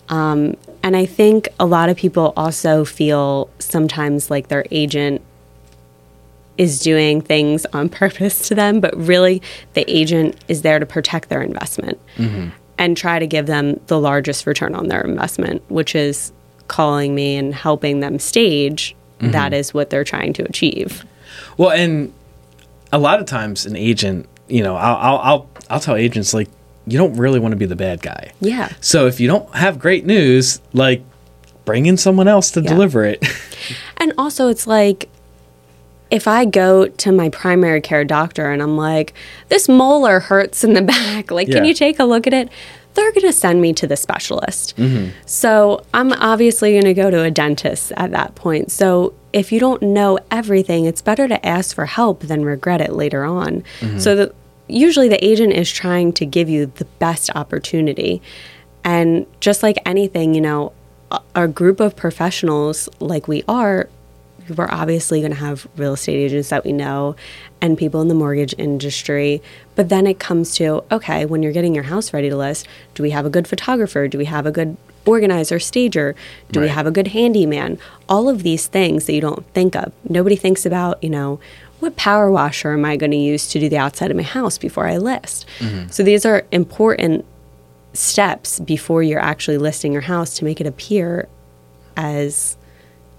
Um, 0.08 0.56
and 0.82 0.96
I 0.96 1.04
think 1.06 1.48
a 1.58 1.66
lot 1.66 1.88
of 1.88 1.96
people 1.96 2.32
also 2.36 2.84
feel 2.84 3.50
sometimes 3.58 4.30
like 4.30 4.48
their 4.48 4.64
agent 4.70 5.20
is 6.58 6.80
doing 6.80 7.20
things 7.20 7.66
on 7.72 7.88
purpose 8.02 8.46
to 8.48 8.54
them, 8.54 8.78
but 8.80 8.94
really 8.96 9.42
the 9.74 9.84
agent 9.90 10.36
is 10.48 10.62
there 10.62 10.78
to 10.78 10.86
protect 10.86 11.28
their 11.28 11.42
investment 11.42 11.98
and 12.82 12.96
try 12.96 13.18
to 13.20 13.26
give 13.28 13.46
them 13.46 13.78
the 13.86 13.98
largest 14.00 14.44
return 14.46 14.74
on 14.74 14.88
their 14.88 15.02
investment, 15.02 15.62
which 15.70 15.94
is 15.94 16.32
calling 16.66 17.14
me 17.14 17.36
and 17.36 17.54
helping 17.54 18.00
them 18.00 18.18
stage. 18.18 18.96
Mm-hmm. 19.20 19.30
That 19.30 19.52
is 19.52 19.72
what 19.72 19.90
they're 19.90 20.02
trying 20.04 20.32
to 20.34 20.42
achieve. 20.44 21.04
Well, 21.56 21.70
and 21.70 22.12
a 22.92 22.98
lot 22.98 23.20
of 23.20 23.26
times 23.26 23.66
an 23.66 23.76
agent, 23.76 24.26
you 24.48 24.62
know, 24.64 24.74
I'll 24.74 24.96
I'll 24.96 25.18
I'll, 25.18 25.50
I'll 25.70 25.80
tell 25.80 25.94
agents 25.94 26.34
like 26.34 26.48
you 26.88 26.98
don't 26.98 27.14
really 27.16 27.38
want 27.38 27.52
to 27.52 27.56
be 27.56 27.66
the 27.66 27.76
bad 27.76 28.02
guy. 28.02 28.32
Yeah. 28.40 28.72
So 28.80 29.06
if 29.06 29.20
you 29.20 29.28
don't 29.28 29.48
have 29.54 29.78
great 29.78 30.04
news, 30.04 30.60
like 30.72 31.04
bring 31.64 31.86
in 31.86 31.96
someone 31.96 32.26
else 32.26 32.50
to 32.52 32.60
Yeah. 32.60 32.68
deliver 32.68 33.04
it. 33.04 33.24
And 33.98 34.12
also, 34.18 34.48
it's 34.48 34.66
like 34.66 35.08
if 36.12 36.28
I 36.28 36.44
go 36.44 36.86
to 36.86 37.10
my 37.10 37.30
primary 37.30 37.80
care 37.80 38.04
doctor 38.04 38.52
and 38.52 38.62
I'm 38.62 38.76
like, 38.76 39.14
this 39.48 39.66
molar 39.66 40.20
hurts 40.20 40.62
in 40.62 40.74
the 40.74 40.82
back, 40.96 41.30
like, 41.30 41.50
can 41.50 41.64
you 41.64 41.72
take 41.72 41.98
a 41.98 42.04
look 42.04 42.26
at 42.26 42.34
it? 42.34 42.50
They're 42.94 43.10
going 43.12 43.26
to 43.26 43.32
send 43.32 43.62
me 43.62 43.72
to 43.72 43.86
the 43.86 43.96
specialist. 43.96 44.76
Mm-hmm. 44.76 45.12
So 45.24 45.82
I'm 45.94 46.12
obviously 46.12 46.72
going 46.72 46.84
to 46.84 46.92
go 46.92 47.10
to 47.10 47.22
a 47.22 47.30
dentist 47.30 47.92
at 47.96 48.10
that 48.10 48.34
point. 48.34 48.70
So 48.70 49.14
if 49.32 49.50
you 49.50 49.58
don't 49.58 49.80
know 49.80 50.18
everything, 50.30 50.84
it's 50.84 51.00
better 51.00 51.26
to 51.26 51.44
ask 51.46 51.74
for 51.74 51.86
help 51.86 52.20
than 52.20 52.44
regret 52.44 52.82
it 52.82 52.92
later 52.92 53.24
on. 53.24 53.64
Mm-hmm. 53.80 53.98
So 53.98 54.14
the, 54.14 54.34
usually 54.68 55.08
the 55.08 55.24
agent 55.24 55.54
is 55.54 55.72
trying 55.72 56.12
to 56.14 56.26
give 56.26 56.50
you 56.50 56.66
the 56.66 56.84
best 56.84 57.30
opportunity. 57.34 58.20
And 58.84 59.24
just 59.40 59.62
like 59.62 59.78
anything, 59.86 60.34
you 60.34 60.42
know, 60.42 60.74
a, 61.10 61.22
a 61.34 61.48
group 61.48 61.80
of 61.80 61.96
professionals 61.96 62.90
like 63.00 63.26
we 63.26 63.44
are, 63.48 63.88
we're 64.56 64.70
obviously 64.70 65.20
going 65.20 65.32
to 65.32 65.38
have 65.38 65.66
real 65.76 65.94
estate 65.94 66.16
agents 66.16 66.48
that 66.50 66.64
we 66.64 66.72
know 66.72 67.16
and 67.60 67.78
people 67.78 68.00
in 68.00 68.08
the 68.08 68.14
mortgage 68.14 68.54
industry. 68.58 69.42
But 69.74 69.88
then 69.88 70.06
it 70.06 70.18
comes 70.18 70.54
to 70.56 70.84
okay, 70.90 71.24
when 71.24 71.42
you're 71.42 71.52
getting 71.52 71.74
your 71.74 71.84
house 71.84 72.12
ready 72.12 72.28
to 72.28 72.36
list, 72.36 72.66
do 72.94 73.02
we 73.02 73.10
have 73.10 73.26
a 73.26 73.30
good 73.30 73.46
photographer? 73.46 74.08
Do 74.08 74.18
we 74.18 74.26
have 74.26 74.46
a 74.46 74.50
good 74.50 74.76
organizer, 75.06 75.58
stager? 75.58 76.14
Do 76.50 76.60
we 76.60 76.68
have 76.68 76.86
a 76.86 76.90
good 76.90 77.08
handyman? 77.08 77.78
All 78.08 78.28
of 78.28 78.42
these 78.42 78.66
things 78.66 79.06
that 79.06 79.14
you 79.14 79.20
don't 79.20 79.44
think 79.52 79.74
of. 79.74 79.92
Nobody 80.08 80.36
thinks 80.36 80.64
about, 80.64 81.02
you 81.02 81.10
know, 81.10 81.40
what 81.80 81.96
power 81.96 82.30
washer 82.30 82.72
am 82.72 82.84
I 82.84 82.96
going 82.96 83.10
to 83.10 83.16
use 83.16 83.48
to 83.48 83.58
do 83.58 83.68
the 83.68 83.78
outside 83.78 84.12
of 84.12 84.16
my 84.16 84.22
house 84.22 84.58
before 84.58 84.86
I 84.86 84.98
list? 84.98 85.46
Mm-hmm. 85.58 85.88
So 85.88 86.04
these 86.04 86.24
are 86.24 86.44
important 86.52 87.24
steps 87.92 88.60
before 88.60 89.02
you're 89.02 89.20
actually 89.20 89.58
listing 89.58 89.92
your 89.92 90.02
house 90.02 90.36
to 90.36 90.44
make 90.44 90.60
it 90.60 90.66
appear 90.66 91.28
as 91.96 92.56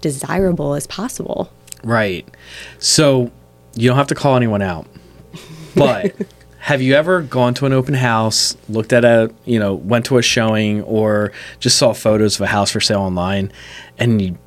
desirable 0.04 0.74
as 0.74 0.86
possible. 0.86 1.50
Right. 1.82 2.28
So 2.78 3.30
you 3.74 3.88
don't 3.88 3.96
have 3.96 4.06
to 4.08 4.14
call 4.14 4.36
anyone 4.36 4.60
out. 4.62 4.86
But 5.74 6.14
have 6.58 6.82
you 6.82 6.94
ever 6.94 7.22
gone 7.22 7.54
to 7.54 7.66
an 7.66 7.72
open 7.72 7.94
house, 7.94 8.54
looked 8.68 8.92
at 8.92 9.04
a, 9.04 9.32
you 9.46 9.58
know, 9.58 9.74
went 9.74 10.04
to 10.06 10.18
a 10.18 10.22
showing 10.22 10.82
or 10.82 11.32
just 11.58 11.78
saw 11.78 11.94
photos 11.94 12.36
of 12.36 12.42
a 12.42 12.46
house 12.46 12.70
for 12.70 12.80
sale 12.80 13.00
online 13.00 13.50
and 13.98 14.20
you 14.20 14.38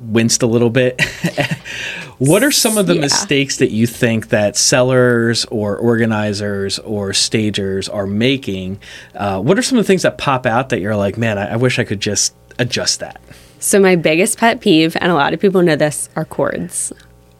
winced 0.00 0.42
a 0.42 0.46
little 0.46 0.70
bit? 0.70 1.00
what 2.18 2.42
are 2.44 2.50
some 2.52 2.76
of 2.78 2.86
the 2.86 2.94
Yeah. 2.96 3.00
mistakes 3.00 3.56
that 3.56 3.70
you 3.70 3.86
think 3.86 4.28
that 4.28 4.54
sellers 4.56 5.44
or 5.46 5.76
organizers 5.78 6.78
or 6.80 7.12
stagers 7.14 7.88
are 7.88 8.06
making? 8.06 8.78
Uh, 9.14 9.40
what 9.40 9.58
are 9.58 9.62
some 9.62 9.78
of 9.78 9.84
the 9.84 9.88
things 9.88 10.02
that 10.02 10.18
pop 10.18 10.44
out 10.46 10.68
that 10.68 10.80
you're 10.80 10.96
like, 10.96 11.16
man, 11.16 11.38
I, 11.38 11.52
I 11.54 11.56
wish 11.56 11.78
I 11.78 11.84
could 11.84 12.00
just 12.00 12.34
adjust 12.58 13.00
that? 13.00 13.20
So 13.60 13.78
my 13.78 13.94
biggest 13.94 14.38
pet 14.38 14.60
peeve, 14.60 14.96
and 15.00 15.12
a 15.12 15.14
lot 15.14 15.34
of 15.34 15.40
people 15.40 15.62
know 15.62 15.76
this, 15.76 16.08
are 16.16 16.24
cords. 16.24 16.92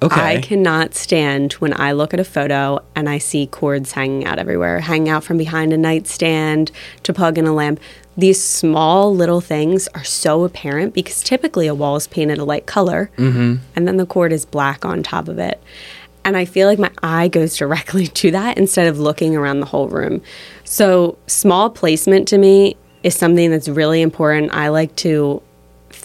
Okay. 0.03 0.37
I 0.37 0.41
cannot 0.41 0.95
stand 0.95 1.55
when 1.55 1.79
I 1.79 1.93
look 1.93 2.15
at 2.15 2.21
a 2.21 2.25
photo 2.25 2.83
and 2.95 3.09
I 3.09 3.19
see 3.19 3.47
cords 3.47 3.93
hanging 3.93 4.25
out 4.25 4.39
everywhere, 4.39 4.81
hanging 4.81 5.09
out 5.11 5.25
from 5.25 5.37
behind 5.37 5.73
a 5.73 5.79
nightstand 5.79 6.71
to 7.03 7.13
plug 7.13 7.37
in 7.37 7.47
a 7.47 7.53
lamp. 7.53 7.81
These 8.17 8.43
small 8.43 9.15
little 9.15 9.41
things 9.41 9.89
are 9.89 10.05
so 10.05 10.45
apparent 10.45 10.95
because 10.95 11.23
typically 11.23 11.67
a 11.67 11.75
wall 11.75 11.97
is 11.97 12.07
painted 12.07 12.39
a 12.39 12.45
light 12.45 12.67
color 12.67 13.11
mm-hmm. 13.17 13.57
and 13.77 13.89
then 13.89 13.99
the 13.99 14.07
cord 14.07 14.33
is 14.33 14.47
black 14.47 14.85
on 14.85 15.03
top 15.03 15.29
of 15.29 15.39
it. 15.39 15.63
And 16.25 16.37
I 16.37 16.45
feel 16.45 16.67
like 16.67 16.79
my 16.79 16.91
eye 17.03 17.29
goes 17.29 17.57
directly 17.57 18.07
to 18.21 18.31
that 18.31 18.57
instead 18.57 18.87
of 18.87 18.99
looking 18.99 19.37
around 19.37 19.61
the 19.61 19.67
whole 19.67 19.89
room. 19.89 20.23
So, 20.65 21.19
small 21.27 21.71
placement 21.71 22.29
to 22.29 22.39
me 22.39 22.77
is 23.03 23.17
something 23.17 23.51
that's 23.51 23.69
really 23.69 24.03
important. 24.03 24.53
I 24.53 24.69
like 24.69 24.95
to 24.97 25.43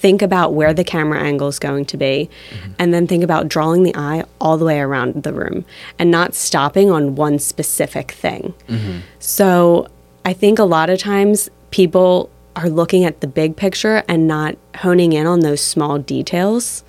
think 0.06 0.22
about 0.22 0.54
where 0.54 0.72
the 0.72 0.84
camera 0.84 1.20
angle 1.20 1.48
is 1.48 1.58
going 1.58 1.84
to 1.84 1.98
be 1.98 2.30
mm-hmm. 2.52 2.74
and 2.78 2.94
then 2.94 3.08
think 3.08 3.24
about 3.24 3.48
drawing 3.48 3.82
the 3.82 3.96
eye 3.96 4.24
all 4.40 4.56
the 4.56 4.64
way 4.64 4.80
around 4.80 5.24
the 5.24 5.34
room 5.34 5.66
and 5.98 6.12
not 6.12 6.36
stopping 6.36 6.92
on 6.92 7.16
one 7.16 7.40
specific 7.40 8.12
thing. 8.12 8.54
Mm-hmm. 8.68 9.00
So 9.18 9.88
I 10.24 10.32
think 10.32 10.60
a 10.60 10.64
lot 10.64 10.92
of 10.92 11.00
times 11.00 11.50
people 11.72 12.30
are 12.56 12.70
looking 12.70 13.04
at 13.04 13.22
the 13.22 13.26
big 13.26 13.56
picture 13.56 14.04
and 14.08 14.28
not 14.28 14.56
honing 14.76 15.14
in 15.14 15.26
on 15.26 15.40
those 15.40 15.60
small 15.60 15.98
details 15.98 16.84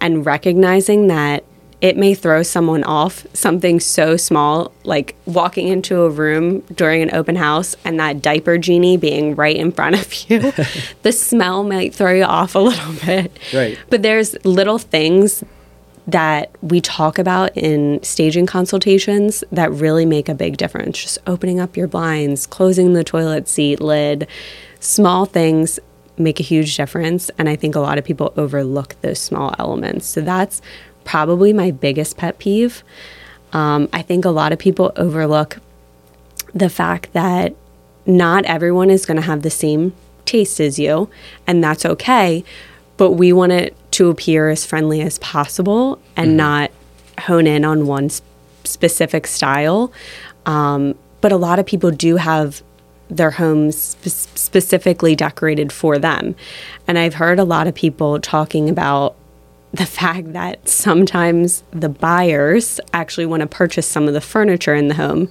and 0.00 0.24
recognizing 0.24 1.08
that 1.08 1.44
it 1.82 1.96
may 1.96 2.14
throw 2.14 2.42
someone 2.42 2.82
off 2.84 3.26
something 3.34 3.78
so 3.80 4.16
small 4.16 4.72
like 4.84 5.14
walking 5.26 5.68
into 5.68 6.02
a 6.02 6.08
room 6.10 6.60
during 6.74 7.02
an 7.02 7.14
open 7.14 7.36
house 7.36 7.76
and 7.84 8.00
that 8.00 8.22
diaper 8.22 8.56
genie 8.56 8.96
being 8.96 9.34
right 9.34 9.56
in 9.56 9.70
front 9.70 9.94
of 9.94 10.30
you 10.30 10.52
the 11.02 11.12
smell 11.12 11.62
might 11.62 11.94
throw 11.94 12.12
you 12.14 12.24
off 12.24 12.54
a 12.54 12.58
little 12.58 12.94
bit 13.06 13.38
Right. 13.52 13.78
but 13.90 14.02
there's 14.02 14.42
little 14.44 14.78
things 14.78 15.44
that 16.08 16.50
we 16.62 16.80
talk 16.80 17.18
about 17.18 17.54
in 17.56 18.00
staging 18.02 18.46
consultations 18.46 19.42
that 19.50 19.72
really 19.72 20.06
make 20.06 20.28
a 20.28 20.34
big 20.36 20.56
difference. 20.56 21.02
Just 21.02 21.18
opening 21.26 21.58
up 21.58 21.76
your 21.76 21.88
blinds, 21.88 22.46
closing 22.46 22.92
the 22.92 23.02
toilet 23.02 23.48
seat 23.48 23.80
lid, 23.80 24.28
small 24.78 25.26
things 25.26 25.80
make 26.16 26.38
a 26.38 26.44
huge 26.44 26.76
difference. 26.76 27.28
And 27.38 27.48
I 27.48 27.56
think 27.56 27.74
a 27.74 27.80
lot 27.80 27.98
of 27.98 28.04
people 28.04 28.32
overlook 28.36 28.94
those 29.00 29.18
small 29.18 29.52
elements. 29.58 30.06
So 30.06 30.20
that's 30.20 30.62
probably 31.06 31.54
my 31.54 31.70
biggest 31.70 32.18
pet 32.18 32.38
peeve. 32.38 32.84
Um, 33.52 33.88
I 33.92 34.02
think 34.02 34.26
a 34.26 34.30
lot 34.30 34.52
of 34.52 34.58
people 34.58 34.92
overlook 34.96 35.58
the 36.52 36.68
fact 36.68 37.12
that 37.14 37.54
not 38.04 38.44
everyone 38.44 38.90
is 38.90 39.06
going 39.06 39.16
to 39.16 39.22
have 39.22 39.42
the 39.42 39.50
same 39.50 39.94
taste 40.26 40.60
as 40.60 40.78
you, 40.78 41.08
and 41.46 41.64
that's 41.64 41.86
okay. 41.86 42.44
But 42.98 43.12
we 43.12 43.32
want 43.32 43.52
it 43.52 43.74
to 43.92 44.10
appear 44.10 44.50
as 44.50 44.66
friendly 44.66 45.00
as 45.00 45.18
possible 45.20 45.98
and 46.16 46.36
not 46.36 46.70
hone 47.20 47.46
in 47.46 47.64
on 47.64 47.86
one 47.86 48.06
s- 48.06 48.20
specific 48.64 49.26
style. 49.26 49.92
Um, 50.44 50.94
but 51.20 51.32
a 51.32 51.36
lot 51.36 51.58
of 51.58 51.66
people 51.66 51.90
do 51.90 52.16
have 52.16 52.62
their 53.08 53.30
homes 53.30 53.76
spe- 53.76 54.36
specifically 54.36 55.14
decorated 55.14 55.72
for 55.72 55.98
them. 55.98 56.34
And 56.86 56.98
I've 56.98 57.14
heard 57.14 57.38
a 57.38 57.44
lot 57.44 57.66
of 57.66 57.74
people 57.74 58.20
talking 58.20 58.68
about 58.68 59.14
the 59.72 59.86
fact 59.86 60.32
that 60.32 60.68
sometimes 60.68 61.62
the 61.72 61.88
buyers 61.88 62.80
actually 62.94 63.26
want 63.26 63.40
to 63.42 63.46
purchase 63.46 63.86
some 63.86 64.08
of 64.08 64.14
the 64.14 64.20
furniture 64.20 64.74
in 64.74 64.88
the 64.88 64.94
home 64.94 65.28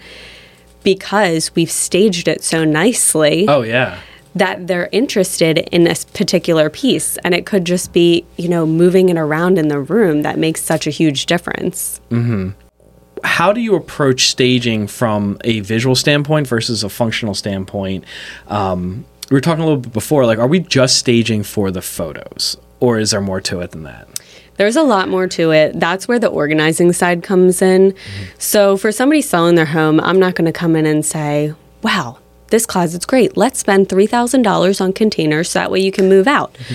because 0.84 1.54
we've 1.56 1.72
staged 1.72 2.28
it 2.28 2.44
so 2.44 2.64
nicely 2.64 3.46
Oh, 3.48 3.62
yeah. 3.64 4.00
that 4.36 4.68
they're 4.68 4.90
interested 4.92 5.58
in 5.72 5.84
this 5.84 6.06
particular 6.06 6.70
piece 6.70 7.18
and 7.24 7.34
it 7.34 7.46
could 7.46 7.66
just 7.66 7.92
be 7.94 8.26
you 8.38 8.48
know 8.48 8.66
moving 8.68 9.10
it 9.10 9.18
around 9.18 9.58
in 9.58 9.68
the 9.70 9.80
room 9.80 10.22
that 10.22 10.38
makes 10.38 10.62
such 10.62 10.86
a 10.86 10.92
huge 10.92 11.26
difference 11.26 12.00
how 13.24 13.52
do 13.52 13.60
you 13.62 13.76
approach 13.76 14.28
staging 14.30 14.86
from 14.86 15.40
a 15.44 15.62
visual 15.62 15.96
standpoint 15.96 16.46
versus 16.48 16.84
a 16.84 16.90
functional 16.90 17.34
standpoint? 17.34 18.04
Um, 18.48 19.04
we 19.32 19.36
were 19.36 19.42
talking 19.42 19.64
a 19.64 19.66
little 19.66 19.80
bit 19.82 19.94
before, 19.94 20.28
like, 20.28 20.38
are 20.38 20.46
we 20.48 20.60
just 20.60 20.98
staging 20.98 21.42
for 21.42 21.72
the 21.72 21.82
photos, 21.82 22.56
or 22.80 23.00
is 23.00 23.10
there 23.12 23.22
more 23.22 23.42
to 23.42 23.62
it 23.62 23.72
than 23.72 23.82
that? 23.84 24.08
There's 24.58 24.76
a 24.76 24.84
lot 24.84 25.10
more 25.10 25.28
to 25.28 25.52
it. 25.52 25.80
That's 25.80 26.08
where 26.08 26.20
the 26.20 26.28
organizing 26.28 26.94
side 26.94 27.24
comes 27.24 27.62
in. 27.62 27.94
So, 28.38 28.78
for 28.78 28.92
somebody 28.92 29.22
selling 29.22 29.56
their 29.56 29.66
home, 29.66 30.00
I'm 30.00 30.20
not 30.20 30.36
going 30.36 30.46
to 30.46 30.58
come 30.58 30.76
in 30.76 30.86
and 30.86 31.06
say, 31.06 31.54
wow, 31.82 32.20
this 32.48 32.66
closet's 32.66 33.06
great. 33.06 33.36
Let's 33.36 33.60
spend 33.60 33.90
$3,000 33.90 34.82
on 34.82 34.94
containers 34.94 35.50
so 35.50 35.60
that 35.60 35.72
way 35.72 35.80
you 35.82 35.92
can 35.92 36.08
move 36.10 36.28
out. 36.28 36.58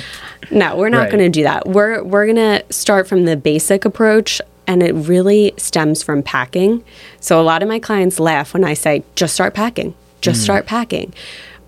No, 0.51 0.75
we're 0.75 0.89
not 0.89 1.01
Right. 1.03 1.11
going 1.13 1.23
to 1.23 1.29
do 1.29 1.43
that. 1.45 1.69
We're, 1.69 2.03
we're 2.03 2.25
going 2.25 2.35
to 2.37 2.65
start 2.73 3.07
from 3.07 3.25
the 3.27 3.37
basic 3.37 3.85
approach, 3.85 4.41
and 4.67 4.83
it 4.83 4.93
really 4.95 5.53
stems 5.59 6.03
from 6.03 6.23
packing. 6.23 6.83
So, 7.21 7.41
a 7.41 7.45
lot 7.45 7.63
of 7.63 7.69
my 7.69 7.79
clients 7.79 8.19
laugh 8.19 8.55
when 8.55 8.65
I 8.65 8.73
say, 8.75 9.05
just 9.15 9.35
start 9.35 9.53
packing, 9.55 9.95
just 10.23 10.41
mm. 10.41 10.45
start 10.45 10.67
packing. 10.67 11.13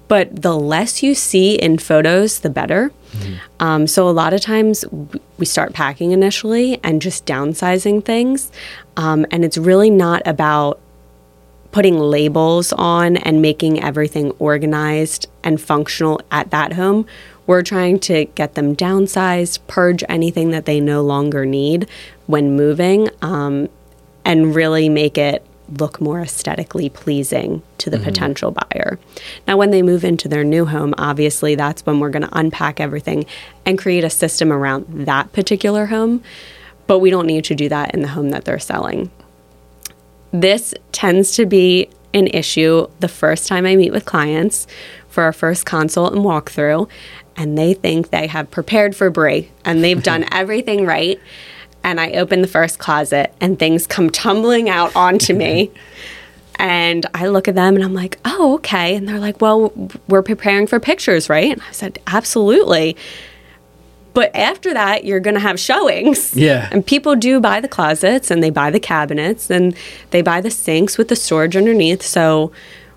But 0.08 0.42
the 0.42 0.56
less 0.58 1.02
you 1.02 1.14
see 1.14 1.54
in 1.54 1.78
photos, 1.78 2.40
the 2.40 2.50
better. 2.50 2.92
Um, 3.60 3.86
so 3.86 4.08
a 4.08 4.10
lot 4.10 4.32
of 4.32 4.40
times 4.40 4.84
we 5.38 5.46
start 5.46 5.72
packing 5.72 6.12
initially 6.12 6.80
and 6.82 7.02
just 7.02 7.26
downsizing 7.26 8.04
things. 8.04 8.50
Um, 8.96 9.26
and 9.30 9.44
it's 9.44 9.58
really 9.58 9.90
not 9.90 10.22
about 10.26 10.80
putting 11.72 11.98
labels 11.98 12.72
on 12.74 13.16
and 13.16 13.40
making 13.40 13.82
everything 13.82 14.30
organized 14.32 15.26
and 15.42 15.60
functional 15.60 16.20
at 16.30 16.50
that 16.50 16.74
home. 16.74 17.06
We're 17.46 17.62
trying 17.62 17.98
to 18.00 18.26
get 18.26 18.54
them 18.54 18.76
downsized, 18.76 19.58
purge 19.66 20.04
anything 20.08 20.50
that 20.50 20.66
they 20.66 20.80
no 20.80 21.02
longer 21.02 21.44
need 21.44 21.88
when 22.26 22.54
moving, 22.56 23.08
um, 23.20 23.68
and 24.24 24.54
really 24.54 24.88
make 24.88 25.18
it 25.18 25.44
look 25.78 26.00
more 26.00 26.20
aesthetically 26.20 26.88
pleasing 26.88 27.62
to 27.78 27.90
the 27.90 27.96
mm-hmm. 27.96 28.04
potential 28.04 28.50
buyer. 28.50 28.98
Now, 29.46 29.56
when 29.56 29.70
they 29.70 29.82
move 29.82 30.04
into 30.04 30.28
their 30.28 30.44
new 30.44 30.66
home, 30.66 30.94
obviously 30.98 31.54
that's 31.54 31.84
when 31.86 32.00
we're 32.00 32.10
going 32.10 32.22
to 32.22 32.38
unpack 32.38 32.80
everything 32.80 33.26
and 33.64 33.78
create 33.78 34.04
a 34.04 34.10
system 34.10 34.52
around 34.52 34.86
that 35.06 35.32
particular 35.32 35.86
home. 35.86 36.22
But 36.86 36.98
we 36.98 37.10
don't 37.10 37.26
need 37.26 37.44
to 37.44 37.54
do 37.54 37.68
that 37.68 37.94
in 37.94 38.02
the 38.02 38.08
home 38.08 38.30
that 38.30 38.44
they're 38.44 38.58
selling 38.58 39.10
this 40.32 40.74
tends 40.90 41.36
to 41.36 41.46
be 41.46 41.88
an 42.14 42.26
issue 42.28 42.86
the 43.00 43.08
first 43.08 43.46
time 43.46 43.66
I 43.66 43.76
meet 43.76 43.92
with 43.92 44.04
clients 44.04 44.66
for 45.08 45.22
our 45.24 45.32
first 45.32 45.66
consult 45.66 46.14
and 46.14 46.24
walkthrough, 46.24 46.88
and 47.36 47.56
they 47.56 47.74
think 47.74 48.10
they 48.10 48.26
have 48.26 48.50
prepared 48.50 48.96
for 48.96 49.10
Brie 49.10 49.50
and 49.64 49.84
they've 49.84 50.02
done 50.12 50.26
everything 50.32 50.86
right. 50.86 51.20
And 51.84 52.00
I 52.00 52.12
open 52.12 52.42
the 52.42 52.48
first 52.48 52.78
closet 52.78 53.34
and 53.40 53.58
things 53.58 53.86
come 53.86 54.10
tumbling 54.10 54.68
out 54.68 54.94
onto 54.96 55.34
me. 55.34 55.70
And 56.56 57.06
I 57.14 57.26
look 57.26 57.48
at 57.48 57.56
them 57.56 57.74
and 57.74 57.84
I'm 57.84 57.94
like, 57.94 58.20
oh, 58.24 58.54
okay. 58.56 58.94
And 58.94 59.08
they're 59.08 59.18
like, 59.18 59.40
well, 59.40 59.72
we're 60.06 60.22
preparing 60.22 60.68
for 60.68 60.78
pictures, 60.78 61.28
right? 61.28 61.50
And 61.50 61.62
I 61.62 61.72
said, 61.72 61.98
absolutely. 62.06 62.96
But 64.14 64.34
after 64.36 64.72
that, 64.74 65.04
you're 65.04 65.18
going 65.18 65.34
to 65.34 65.40
have 65.40 65.58
showings. 65.58 66.36
Yeah. 66.36 66.68
And 66.70 66.86
people 66.86 67.16
do 67.16 67.40
buy 67.40 67.60
the 67.60 67.68
closets 67.68 68.30
and 68.30 68.42
they 68.42 68.50
buy 68.50 68.70
the 68.70 68.78
cabinets 68.78 69.50
and 69.50 69.74
they 70.10 70.22
buy 70.22 70.40
the 70.40 70.50
sinks 70.50 70.98
with 70.98 71.08
the 71.08 71.16
storage 71.16 71.56
underneath. 71.56 72.02
So 72.02 72.52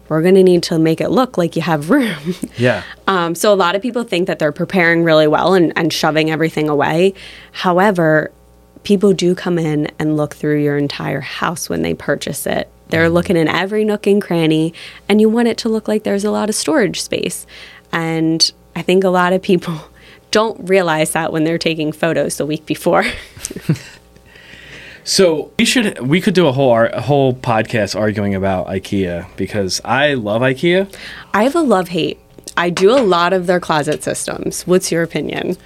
we're 0.09 0.21
going 0.21 0.35
to 0.35 0.43
need 0.43 0.63
to 0.63 0.77
make 0.77 1.01
it 1.01 1.09
look 1.09 1.37
like 1.37 1.55
you 1.55 1.61
have 1.61 1.89
room. 1.89 2.35
Yeah. 2.57 2.83
Um, 3.07 3.35
so 3.35 3.53
a 3.53 3.55
lot 3.55 3.75
of 3.75 3.81
people 3.81 4.03
think 4.03 4.27
that 4.27 4.39
they're 4.39 4.51
preparing 4.51 5.03
really 5.03 5.27
well 5.27 5.53
and, 5.53 5.73
and 5.75 5.91
shoving 5.91 6.31
everything 6.31 6.69
away. 6.69 7.13
However, 7.51 8.31
people 8.85 9.13
do 9.13 9.35
come 9.35 9.59
in 9.59 9.91
and 9.99 10.15
look 10.15 10.35
through 10.35 10.63
your 10.63 10.77
entire 10.77 11.21
house 11.21 11.67
when 11.69 11.81
they 11.81 11.93
purchase 11.93 12.47
it. 12.47 12.69
They're 12.89 13.09
looking 13.09 13.35
in 13.35 13.47
every 13.47 13.83
nook 13.83 14.07
and 14.07 14.21
cranny, 14.21 14.73
and 15.09 15.19
you 15.19 15.27
want 15.27 15.47
it 15.47 15.57
to 15.59 15.69
look 15.69 15.87
like 15.87 16.03
there's 16.03 16.23
a 16.23 16.31
lot 16.31 16.49
of 16.49 16.55
storage 16.55 17.01
space. 17.01 17.45
And 17.91 18.51
I 18.75 18.81
think 18.81 19.03
a 19.03 19.09
lot 19.09 19.33
of 19.33 19.41
people 19.41 19.79
don't 20.31 20.69
realize 20.69 21.11
that 21.11 21.33
when 21.33 21.43
they're 21.43 21.57
taking 21.57 21.91
photos 21.91 22.37
the 22.37 22.45
week 22.45 22.65
before. 22.65 23.03
So 25.07 25.51
we 25.59 25.65
should 25.65 25.99
we 25.99 26.19
could 26.19 26.33
do 26.33 26.47
a 26.47 26.51
whole 26.51 26.71
ar- 26.71 26.87
a 26.87 26.99
whole 26.99 27.35
podcast 27.35 27.95
arguing 27.95 28.33
about 28.33 28.65
IKEA 28.65 29.27
because 29.37 29.79
I 29.85 30.15
love 30.15 30.41
IKEA. 30.41 30.91
I 31.31 31.43
have 31.43 31.53
a 31.53 31.61
love 31.61 31.89
hate. 31.89 32.19
I 32.57 32.71
do 32.71 32.89
a 32.89 33.03
lot 33.03 33.31
of 33.31 33.45
their 33.45 33.59
closet 33.59 34.01
systems. 34.01 34.65
What's 34.65 34.91
your 34.91 35.03
opinion? 35.03 35.57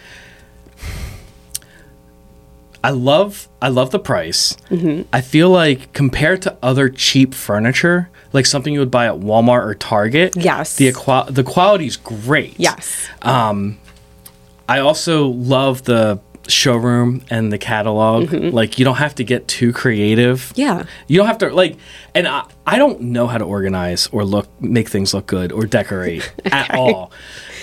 I 2.83 2.91
love 2.91 3.47
I 3.61 3.67
love 3.69 3.91
the 3.91 3.99
price. 3.99 4.55
Mm-hmm. 4.69 5.03
I 5.11 5.21
feel 5.21 5.49
like 5.49 5.91
compared 5.93 6.41
to 6.43 6.57
other 6.63 6.87
cheap 6.89 7.33
furniture, 7.33 8.09
like 8.31 8.45
something 8.45 8.73
you 8.73 8.79
would 8.79 8.91
buy 8.91 9.07
at 9.07 9.15
Walmart 9.15 9.65
or 9.65 9.75
Target, 9.75 10.35
Yes. 10.37 10.75
the 10.77 10.89
aqua- 10.89 11.27
the 11.29 11.43
quality's 11.43 11.97
great. 11.97 12.55
Yes. 12.57 13.09
I 13.21 14.79
also 14.79 15.27
love 15.27 15.83
the 15.83 16.19
showroom 16.47 17.21
and 17.29 17.51
the 17.51 17.57
catalog. 17.57 18.29
Mm-hmm. 18.29 18.55
Like 18.55 18.79
you 18.79 18.85
don't 18.85 18.95
have 18.97 19.15
to 19.15 19.23
get 19.23 19.47
too 19.47 19.71
creative. 19.73 20.51
Yeah. 20.55 20.85
You 21.07 21.17
don't 21.17 21.27
have 21.27 21.37
to 21.39 21.49
like 21.49 21.77
and 22.15 22.27
I, 22.27 22.45
I 22.65 22.77
don't 22.77 23.01
know 23.01 23.27
how 23.27 23.37
to 23.37 23.45
organize 23.45 24.07
or 24.11 24.23
look 24.23 24.47
make 24.61 24.89
things 24.89 25.13
look 25.13 25.25
good 25.27 25.51
or 25.51 25.65
decorate 25.65 26.31
at 26.45 26.73
all. 26.75 27.11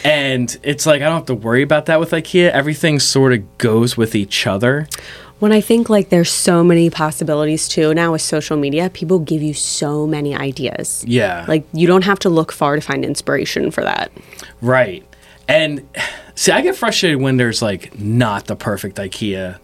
And 0.07 0.57
it's 0.63 0.87
like 0.87 1.03
I 1.03 1.07
don't 1.07 1.15
have 1.17 1.27
to 1.27 1.35
worry 1.35 1.63
about 1.63 1.87
that 1.87 1.99
with 2.01 2.11
IKEA. 2.13 2.51
Everything 2.51 2.99
sort 3.01 3.33
of 3.33 3.59
goes 3.59 3.97
with 3.97 4.15
each 4.15 4.47
other. 4.47 4.89
When 5.39 5.53
I 5.53 5.61
think 5.61 5.91
like 5.91 6.09
there's 6.09 6.31
so 6.31 6.65
many 6.65 6.89
possibilities 6.89 7.69
too 7.69 7.93
now 7.93 8.13
with 8.13 8.23
social 8.23 8.57
media, 8.57 8.89
people 8.89 9.19
give 9.19 9.43
you 9.43 9.53
so 9.53 10.07
many 10.07 10.35
ideas. 10.35 11.05
Yeah. 11.07 11.45
Like 11.47 11.67
you 11.73 11.87
don't 11.87 12.05
have 12.05 12.19
to 12.21 12.31
look 12.31 12.53
far 12.53 12.75
to 12.77 12.81
find 12.81 13.05
inspiration 13.05 13.71
for 13.71 13.83
that. 13.83 14.11
Right. 14.63 15.05
And 15.49 15.87
see, 16.35 16.53
I 16.53 16.61
get 16.63 16.75
frustrated 16.77 17.21
when 17.21 17.37
there's 17.37 17.61
like 17.61 17.99
not 17.99 18.47
the 18.47 18.57
perfect 18.57 18.97
IKEA 18.97 19.59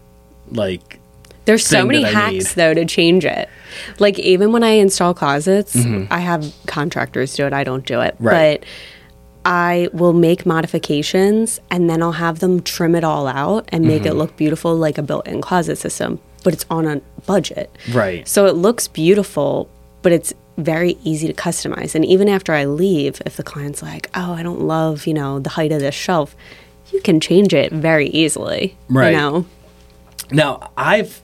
like 0.51 0.99
There's 1.45 1.65
so 1.65 1.85
many 1.85 2.03
hacks 2.03 2.33
need. 2.33 2.45
though 2.55 2.73
to 2.75 2.85
change 2.85 3.25
it. 3.25 3.49
Like 3.97 4.19
even 4.19 4.51
when 4.51 4.63
I 4.63 4.71
install 4.71 5.13
closets, 5.15 5.75
Mm-hmm. 5.75 6.13
I 6.13 6.19
have 6.19 6.53
contractors 6.67 7.33
do 7.35 7.47
it. 7.47 7.53
I 7.53 7.63
don't 7.63 7.85
do 7.85 7.99
it. 8.01 8.15
Right. 8.19 8.59
But 8.61 8.67
I 9.45 9.89
will 9.93 10.13
make 10.13 10.45
modifications 10.45 11.59
and 11.69 11.89
then 11.89 12.01
I'll 12.01 12.13
have 12.13 12.39
them 12.39 12.61
trim 12.61 12.95
it 12.95 13.03
all 13.03 13.27
out 13.27 13.65
and 13.69 13.85
make 13.85 14.03
Mm-hmm. 14.03 14.07
it 14.11 14.15
look 14.15 14.35
beautiful 14.37 14.75
like 14.75 14.97
a 14.97 15.01
built-in 15.01 15.41
closet 15.41 15.77
system, 15.77 16.19
but 16.43 16.53
it's 16.53 16.65
on 16.69 16.87
a 16.87 17.01
budget. 17.25 17.69
Right. 17.91 18.27
So 18.27 18.45
it 18.45 18.55
looks 18.55 18.87
beautiful, 18.87 19.69
but 20.01 20.11
it's 20.11 20.33
very 20.57 20.97
easy 21.03 21.27
to 21.27 21.33
customize. 21.33 21.95
And 21.95 22.05
even 22.05 22.29
after 22.29 22.53
I 22.53 22.65
leave, 22.65 23.21
if 23.25 23.37
the 23.37 23.43
client's 23.43 23.81
like, 23.81 24.09
"Oh, 24.13 24.33
I 24.33 24.43
don't 24.43 24.61
love, 24.61 25.07
you 25.07 25.13
know, 25.13 25.39
the 25.39 25.49
height 25.49 25.71
of 25.71 25.79
this 25.79 25.95
shelf," 25.95 26.35
you 26.91 27.01
can 27.01 27.19
change 27.19 27.53
it 27.55 27.71
very 27.71 28.07
easily. 28.09 28.77
Right. 28.87 29.11
You 29.11 29.17
know. 29.17 29.45
Now, 30.31 30.69
I've 30.77 31.21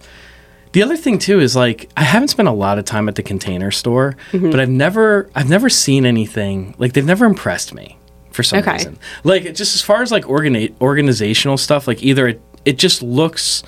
the 0.72 0.82
other 0.84 0.98
thing 0.98 1.20
too 1.20 1.40
is 1.40 1.56
like 1.56 1.90
I 1.96 2.04
haven't 2.04 2.30
spent 2.30 2.48
a 2.48 2.52
lot 2.54 2.80
of 2.80 2.86
time 2.86 3.08
at 3.08 3.16
the 3.16 3.24
container 3.24 3.70
store, 3.72 4.16
Mm-hmm. 4.32 4.50
but 4.52 4.60
I've 4.60 4.70
never 4.70 5.30
I've 5.36 5.50
never 5.50 5.70
seen 5.70 6.06
anything 6.08 6.74
like 6.80 6.94
they've 6.94 7.06
never 7.06 7.26
impressed 7.26 7.74
me 7.74 7.98
for 8.32 8.44
some 8.44 8.60
Okay. 8.60 8.74
reason. 8.74 9.00
Like 9.24 9.44
just 9.56 9.76
as 9.76 9.82
far 9.82 10.02
as 10.02 10.12
like 10.12 10.26
organi- 10.26 10.74
organizational 10.82 11.58
stuff, 11.58 11.88
like 11.88 12.04
either 12.04 12.28
it 12.28 12.42
it 12.66 12.78
just 12.78 13.02
looks 13.02 13.64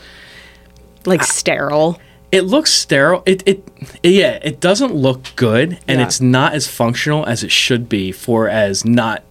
Like 1.06 1.24
sterile. 1.24 2.00
it 2.32 2.42
looks 2.44 2.72
sterile. 2.74 3.24
It, 3.26 3.44
it 3.48 3.64
yeah, 4.04 4.40
it 4.44 4.60
doesn't 4.60 4.94
look 4.94 5.36
good 5.36 5.80
and 5.88 6.00
Yeah. 6.00 6.06
it's 6.06 6.22
not 6.22 6.54
as 6.54 6.68
functional 6.68 7.26
as 7.26 7.44
it 7.44 7.52
should 7.52 7.90
be 7.90 8.12
for 8.12 8.48
as 8.50 8.86
not 8.86 9.24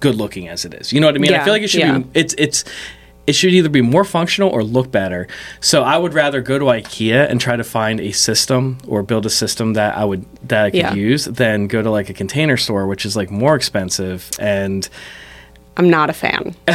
good 0.00 0.14
looking 0.14 0.48
as 0.48 0.64
it 0.64 0.74
is. 0.74 0.92
You 0.92 1.00
know 1.00 1.06
what 1.06 1.14
I 1.14 1.18
mean? 1.18 1.32
I 1.34 1.44
feel 1.44 1.52
like 1.52 1.62
it 1.62 1.68
should 1.70 1.80
yeah. 1.80 1.98
be 1.98 2.06
it's 2.14 2.34
it's 2.38 2.64
it 3.28 3.34
should 3.34 3.52
either 3.52 3.68
be 3.68 3.82
more 3.82 4.04
functional 4.04 4.48
or 4.50 4.62
look 4.64 4.90
better. 4.90 5.28
So 5.60 5.82
I 5.82 5.96
would 5.98 6.14
rather 6.14 6.40
go 6.40 6.58
to 6.58 6.64
IKEA 6.64 7.28
and 7.30 7.40
try 7.40 7.56
to 7.56 7.64
find 7.64 8.00
a 8.00 8.10
system 8.12 8.78
or 8.86 9.02
build 9.02 9.26
a 9.26 9.30
system 9.30 9.74
that 9.74 9.96
I 9.96 10.04
would 10.04 10.24
that 10.48 10.64
I 10.66 10.70
could 10.70 10.78
Yeah. 10.80 10.94
use 10.94 11.24
than 11.26 11.66
go 11.66 11.82
to 11.82 11.90
like 11.90 12.08
a 12.08 12.14
container 12.14 12.56
store 12.56 12.86
which 12.86 13.04
is 13.04 13.14
like 13.16 13.30
more 13.30 13.54
expensive 13.54 14.30
and 14.40 14.88
I'm 15.76 15.90
not 15.90 16.10
a 16.10 16.12
fan. 16.12 16.56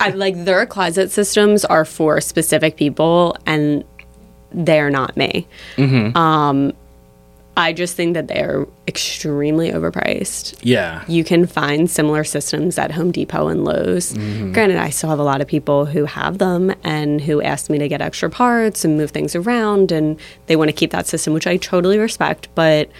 I 0.00 0.10
like 0.14 0.44
their 0.44 0.64
closet 0.64 1.10
systems 1.10 1.64
are 1.64 1.84
for 1.84 2.20
specific 2.22 2.76
people 2.76 3.36
and 3.44 3.84
they're 4.52 4.90
not 4.90 5.16
me. 5.16 5.46
Mm-hmm. 5.76 6.16
Um, 6.16 6.72
I 7.56 7.72
just 7.72 7.94
think 7.94 8.14
that 8.14 8.26
they're 8.26 8.66
extremely 8.88 9.70
overpriced. 9.70 10.58
yeah. 10.62 11.04
You 11.06 11.22
can 11.22 11.46
find 11.46 11.88
similar 11.88 12.24
systems 12.24 12.78
at 12.78 12.90
Home 12.90 13.12
Depot 13.12 13.46
and 13.46 13.64
Lowe's. 13.64 14.12
Mm-hmm. 14.12 14.52
Granted, 14.52 14.78
I 14.78 14.90
still 14.90 15.10
have 15.10 15.20
a 15.20 15.24
lot 15.24 15.40
of 15.40 15.46
people 15.46 15.86
who 15.86 16.04
have 16.04 16.38
them 16.38 16.74
and 16.82 17.20
who 17.20 17.40
ask 17.42 17.70
me 17.70 17.78
to 17.78 17.86
get 17.88 18.00
extra 18.02 18.28
parts 18.28 18.84
and 18.84 18.96
move 18.96 19.12
things 19.12 19.36
around, 19.36 19.92
and 19.92 20.18
they 20.46 20.56
want 20.56 20.68
to 20.68 20.72
keep 20.72 20.90
that 20.90 21.06
system, 21.06 21.32
which 21.32 21.46
I 21.46 21.56
totally 21.56 21.98
respect, 21.98 22.48
but 22.56 22.90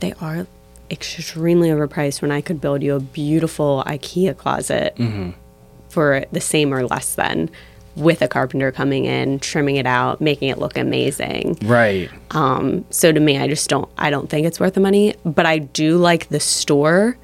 they 0.00 0.12
are 0.20 0.46
extremely 0.90 1.68
overpriced 1.70 2.20
when 2.20 2.32
I 2.32 2.40
could 2.40 2.60
build 2.60 2.82
you 2.82 2.94
a 2.96 3.00
beautiful 3.00 3.84
IKEA 3.86 4.36
closet 4.36 4.94
Mm-hmm. 4.96 5.30
for 5.88 6.24
the 6.32 6.40
same 6.40 6.74
or 6.74 6.84
less 6.86 7.14
than 7.14 7.48
with 7.96 8.22
a 8.22 8.28
carpenter 8.28 8.72
coming 8.72 9.04
in, 9.04 9.38
trimming 9.38 9.76
it 9.76 9.86
out, 9.86 10.20
making 10.20 10.48
it 10.48 10.58
look 10.58 10.76
amazing. 10.76 11.58
Right. 11.62 12.10
Um, 12.32 12.84
so 12.90 13.12
to 13.12 13.20
me, 13.20 13.38
I 13.38 13.46
just 13.46 13.68
don't. 13.68 13.88
I 13.98 14.10
don't 14.10 14.28
think 14.28 14.46
it's 14.46 14.58
worth 14.58 14.74
the 14.74 14.80
money. 14.80 15.14
But 15.24 15.46
I 15.46 15.58
do 15.58 15.96
like 15.96 16.28
the 16.28 16.40
store 16.40 17.16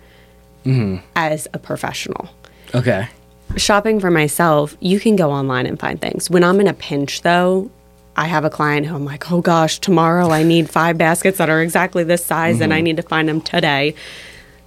as 1.16 1.48
a 1.52 1.58
professional. 1.58 2.28
Okay. 2.74 3.08
Shopping 3.56 3.98
for 3.98 4.10
myself, 4.10 4.76
you 4.80 5.00
can 5.00 5.16
go 5.16 5.32
online 5.32 5.66
and 5.66 5.80
find 5.80 6.00
things. 6.00 6.30
When 6.30 6.44
I'm 6.44 6.60
in 6.60 6.68
a 6.68 6.74
pinch, 6.74 7.22
though, 7.22 7.70
I 8.14 8.26
have 8.26 8.44
a 8.44 8.50
client 8.50 8.86
who 8.86 8.94
I'm 8.94 9.04
like, 9.04 9.32
oh 9.32 9.40
gosh, 9.40 9.78
tomorrow 9.78 10.30
I 10.30 10.42
need 10.42 10.68
five 10.70 10.98
baskets 10.98 11.38
that 11.38 11.48
are 11.48 11.62
exactly 11.62 12.04
this 12.04 12.24
size, 12.24 12.60
and 12.60 12.72
I 12.72 12.80
need 12.80 12.96
to 12.96 13.02
find 13.02 13.28
them 13.28 13.40
today. 13.40 13.94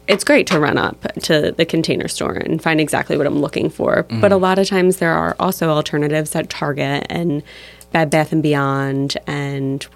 It's 0.08 0.24
great 0.24 0.48
to 0.48 0.60
run 0.60 0.78
up 0.78 1.02
to 1.24 1.54
the 1.54 1.66
container 1.66 2.08
store 2.08 2.34
and 2.34 2.62
find 2.62 2.82
exactly 2.82 3.18
what 3.18 3.26
I'm 3.26 3.40
looking 3.40 3.70
for. 3.70 4.04
Mm-hmm. 4.04 4.22
But 4.22 4.32
a 4.32 4.38
lot 4.38 4.60
of 4.60 4.68
times 4.68 4.98
there 4.98 5.14
are 5.14 5.36
also 5.40 5.70
alternatives 5.70 6.36
at 6.36 6.50
Target 6.50 7.06
and 7.10 7.44
Bed 7.92 8.10
Bath 8.10 8.32
and 8.32 8.44
Beyond 8.44 9.18
and 9.28 9.88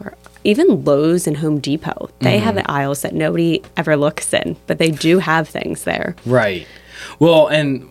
even 0.44 0.86
Lowe's 0.86 1.28
and 1.28 1.38
Home 1.38 1.60
Depot. 1.60 2.10
They 2.20 2.38
mm-hmm. 2.38 2.46
have 2.46 2.66
aisles 2.68 3.02
that 3.02 3.14
nobody 3.14 3.62
ever 3.76 3.98
looks 3.98 4.34
in, 4.34 4.56
but 4.68 4.78
they 4.78 4.92
do 4.92 5.20
have 5.20 5.50
things 5.50 5.84
there. 5.84 6.16
Right. 6.26 6.68
Well, 7.20 7.48
and 7.48 7.90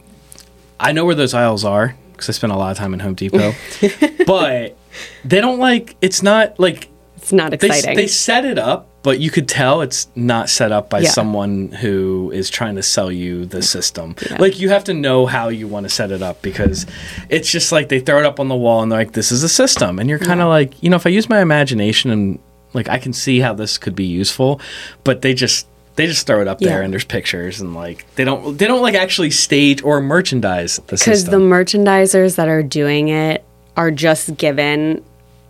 I 0.80 0.92
know 0.92 1.04
where 1.04 1.14
those 1.14 1.34
aisles 1.34 1.64
are 1.64 1.96
because 2.12 2.30
I 2.30 2.32
spent 2.32 2.52
a 2.52 2.56
lot 2.56 2.70
of 2.70 2.78
time 2.78 2.94
in 2.94 3.00
Home 3.00 3.14
Depot. 3.14 3.52
but 4.26 4.76
they 5.24 5.40
don't 5.40 5.58
like 5.58 5.96
it's 6.00 6.22
not 6.22 6.58
like 6.58 6.88
It's 7.16 7.32
not 7.32 7.50
they, 7.50 7.66
exciting. 7.66 7.96
they 7.96 8.06
set 8.06 8.44
it 8.44 8.58
up, 8.58 8.88
but 9.06 9.20
you 9.20 9.30
could 9.30 9.46
tell 9.46 9.82
it's 9.82 10.08
not 10.16 10.50
set 10.50 10.72
up 10.72 10.90
by 10.90 10.98
Yeah. 10.98 11.10
someone 11.10 11.68
who 11.80 12.32
is 12.34 12.50
trying 12.50 12.74
to 12.74 12.82
sell 12.82 13.08
you 13.12 13.46
the 13.46 13.62
system. 13.62 14.16
Like 14.40 14.58
you 14.58 14.68
have 14.70 14.82
to 14.84 14.94
know 14.94 15.26
how 15.26 15.48
you 15.48 15.68
want 15.68 15.84
to 15.84 15.90
set 15.90 16.10
it 16.10 16.22
up 16.22 16.42
because 16.42 16.86
it's 17.28 17.48
just 17.48 17.70
like 17.70 17.88
they 17.88 18.00
throw 18.00 18.18
it 18.18 18.26
up 18.26 18.40
on 18.40 18.48
the 18.48 18.56
wall 18.56 18.82
and 18.82 18.90
they're 18.90 18.98
like, 18.98 19.12
"This 19.12 19.30
is 19.30 19.44
a 19.44 19.48
system," 19.48 20.00
and 20.00 20.10
you're 20.10 20.18
kind 20.18 20.40
of 20.40 20.48
like, 20.48 20.82
you 20.82 20.90
know, 20.90 20.96
if 20.96 21.06
I 21.06 21.10
use 21.10 21.28
my 21.28 21.40
imagination 21.40 22.10
and 22.10 22.40
like 22.74 22.88
I 22.88 22.98
can 22.98 23.12
see 23.12 23.38
how 23.38 23.54
this 23.54 23.78
could 23.78 23.94
be 23.94 24.06
useful, 24.06 24.60
but 25.04 25.22
they 25.22 25.34
just 25.34 25.68
they 25.94 26.06
just 26.08 26.26
throw 26.26 26.40
it 26.42 26.48
up 26.48 26.58
there 26.58 26.78
Yeah. 26.80 26.84
and 26.84 26.92
there's 26.92 27.04
pictures 27.04 27.60
and 27.60 27.76
like 27.76 28.04
they 28.16 28.24
don't 28.24 28.58
they 28.58 28.66
don't 28.66 28.82
like 28.82 28.96
actually 28.96 29.30
stage 29.30 29.84
or 29.84 30.00
merchandise 30.00 30.80
the 30.88 30.96
system. 30.96 31.10
because 31.12 31.24
the 31.26 31.36
merchandisers 31.38 32.34
that 32.34 32.48
are 32.48 32.64
doing 32.64 33.06
it 33.08 33.44
are 33.76 33.92
just 33.92 34.36
given 34.36 35.00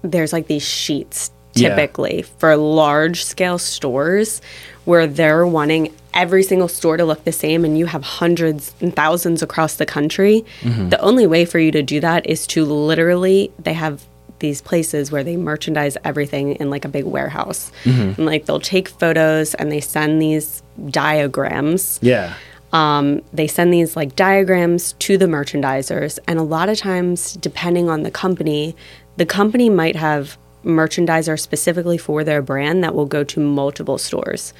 there's 0.03 0.33
like 0.35 0.47
these 0.47 0.62
sheets 0.62 1.31
Yeah. 1.57 1.71
typically 1.71 2.23
for 2.23 2.57
large 2.57 3.25
scale 3.25 3.59
stores 3.59 4.40
where 4.85 5.07
they're 5.07 5.47
wanting 5.47 5.92
every 6.14 6.42
single 6.42 6.69
store 6.69 6.97
to 6.97 7.05
look 7.05 7.25
the 7.25 7.33
same 7.33 7.64
and 7.64 7.77
you 7.79 7.87
have 7.87 8.03
hundreds 8.03 8.75
and 8.81 8.95
thousands 8.95 9.42
across 9.42 9.75
the 9.77 9.87
country 9.87 10.45
Mm-hmm. 10.62 10.88
the 10.90 11.01
only 11.01 11.27
way 11.27 11.45
for 11.45 11.59
you 11.59 11.71
to 11.73 11.83
do 11.83 12.01
that 12.01 12.27
is 12.27 12.47
to 12.49 12.64
literally 12.64 13.51
they 13.59 13.73
have 13.75 14.03
these 14.38 14.61
places 14.61 15.11
where 15.11 15.25
they 15.25 15.37
merchandise 15.37 15.97
everything 16.05 16.53
in 16.57 16.69
like 16.71 16.85
a 16.85 16.88
big 16.88 17.05
warehouse 17.05 17.73
Mm-hmm. 17.85 18.21
and 18.21 18.27
like 18.27 18.47
they'll 18.47 18.61
take 18.61 18.88
photos 18.88 19.55
and 19.55 19.71
they 19.73 19.81
send 19.81 20.21
these 20.23 20.62
diagrams 21.11 21.99
yeah. 22.03 22.35
um, 22.73 23.23
they 23.33 23.47
send 23.47 23.73
these 23.73 23.97
like 23.97 24.16
diagrams 24.16 24.92
to 24.95 25.16
the 25.16 25.27
merchandisers 25.27 26.19
and 26.27 26.38
a 26.38 26.42
lot 26.42 26.69
of 26.69 26.77
times 26.79 27.35
depending 27.35 27.88
on 27.88 28.03
the 28.03 28.11
company 28.11 28.75
the 29.16 29.27
company 29.27 29.71
might 29.71 29.97
have 29.97 30.37
merchandiser 30.66 31.38
specifically 31.38 31.96
for 31.96 32.24
their 32.24 32.42
brand 32.42 32.83
that 32.83 32.94
will 32.94 33.07
go 33.07 33.22
to 33.22 33.38
multiple 33.40 33.98
stores. 33.98 34.52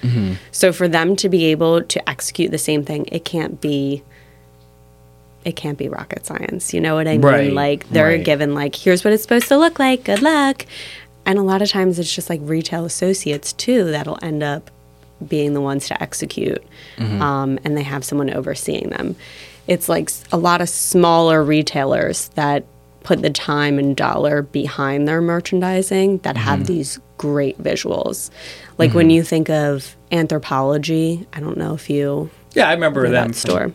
So 0.53 0.73
for 0.73 0.87
them 0.89 1.17
to 1.17 1.29
be 1.29 1.47
able 1.47 1.83
to 1.83 2.09
execute 2.09 2.51
the 2.53 2.59
same 2.59 2.85
thing 2.85 3.07
it 3.11 3.25
can't 3.25 3.61
be 3.61 4.03
it 5.45 5.57
can't 5.57 5.79
be 5.79 5.89
rocket 5.89 6.25
science 6.27 6.73
you 6.75 6.81
know 6.81 6.95
what 6.95 7.07
i 7.07 7.13
mean? 7.13 7.21
Right, 7.23 7.53
like 7.53 7.89
they're 7.91 8.07
right. 8.17 8.25
given 8.25 8.55
like 8.55 8.75
here's 8.75 9.05
what 9.05 9.13
it's 9.13 9.23
supposed 9.23 9.49
to 9.49 9.59
look 9.59 9.79
like 9.79 10.05
good 10.05 10.23
luck. 10.23 10.65
And 11.25 11.39
a 11.39 11.43
lot 11.43 11.61
of 11.61 11.69
times 11.69 11.99
it's 11.99 12.15
just 12.15 12.31
like 12.31 12.41
retail 12.45 12.85
associates 12.85 13.53
too 13.53 13.91
that'll 13.91 14.19
end 14.23 14.43
up 14.43 14.71
being 15.27 15.55
the 15.55 15.61
ones 15.61 15.89
to 15.89 16.01
execute 16.03 16.63
um, 16.99 17.59
and 17.65 17.77
they 17.77 17.83
have 17.83 18.05
someone 18.05 18.31
overseeing 18.31 18.91
them. 18.91 19.17
It's 19.67 19.89
like 19.89 20.11
a 20.31 20.37
lot 20.37 20.61
of 20.61 20.69
smaller 20.69 21.43
retailers 21.43 22.29
that 22.35 22.65
put 23.07 23.23
the 23.23 23.31
time 23.31 23.79
and 23.79 23.97
dollar 23.97 24.43
behind 24.43 25.07
their 25.07 25.21
merchandising 25.23 26.19
that 26.19 26.37
have 26.37 26.67
these 26.67 26.99
great 27.19 27.57
visuals 27.63 28.31
like 28.79 28.93
when 28.95 29.09
you 29.11 29.23
think 29.23 29.49
of 29.49 29.97
Anthropologie 30.13 31.25
i 31.33 31.41
don't 31.41 31.57
know 31.57 31.73
if 31.75 31.89
you 31.89 32.29
Yeah, 32.55 32.69
I 32.69 32.73
remember 32.75 33.03
them 33.09 33.29
that 33.29 33.35
store 33.37 33.73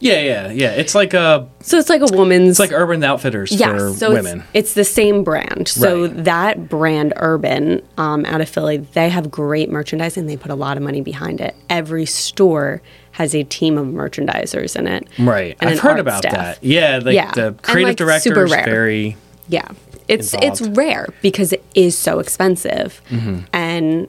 Yeah, 0.00 0.20
yeah, 0.20 0.50
yeah. 0.52 0.70
It's 0.70 0.94
like 0.94 1.12
a 1.12 1.48
So 1.60 1.76
it's 1.78 1.88
like 1.88 2.02
a 2.02 2.16
woman's 2.16 2.50
it's 2.50 2.58
like 2.60 2.70
Urban 2.72 3.02
Outfitters 3.02 3.50
yeah, 3.50 3.76
for 3.76 3.92
so 3.94 4.12
women. 4.12 4.40
It's, 4.40 4.48
it's 4.54 4.74
the 4.74 4.84
same 4.84 5.24
brand. 5.24 5.66
So 5.66 6.02
Right. 6.02 6.24
that 6.24 6.68
brand, 6.68 7.14
Urban, 7.16 7.82
um, 7.96 8.24
out 8.26 8.40
of 8.40 8.48
Philly, 8.48 8.76
they 8.76 9.08
have 9.08 9.28
great 9.28 9.70
merchandising. 9.70 10.26
They 10.26 10.36
put 10.36 10.52
a 10.52 10.54
lot 10.54 10.76
of 10.76 10.84
money 10.84 11.00
behind 11.00 11.40
it. 11.40 11.56
Every 11.68 12.06
store 12.06 12.80
has 13.18 13.34
a 13.34 13.42
team 13.42 13.76
of 13.76 13.86
merchandisers 13.88 14.76
in 14.76 14.86
it. 14.86 15.06
right. 15.18 15.56
and 15.60 15.70
I've 15.70 15.80
heard 15.80 15.98
about 15.98 16.18
staff. 16.22 16.32
that. 16.34 16.58
Yeah, 16.64 17.00
like 17.02 17.14
Yeah. 17.14 17.32
the 17.32 17.54
creative 17.62 17.88
like, 17.90 17.96
director 17.96 18.30
super 18.30 18.44
is 18.44 18.52
very 18.52 19.16
Yeah. 19.48 19.66
It's 20.06 20.32
it's 20.34 20.60
rare 20.62 21.06
because 21.20 21.52
it 21.52 21.62
is 21.74 21.98
so 21.98 22.18
expensive. 22.20 23.02
Mm-hmm. 23.10 23.40
And 23.52 24.08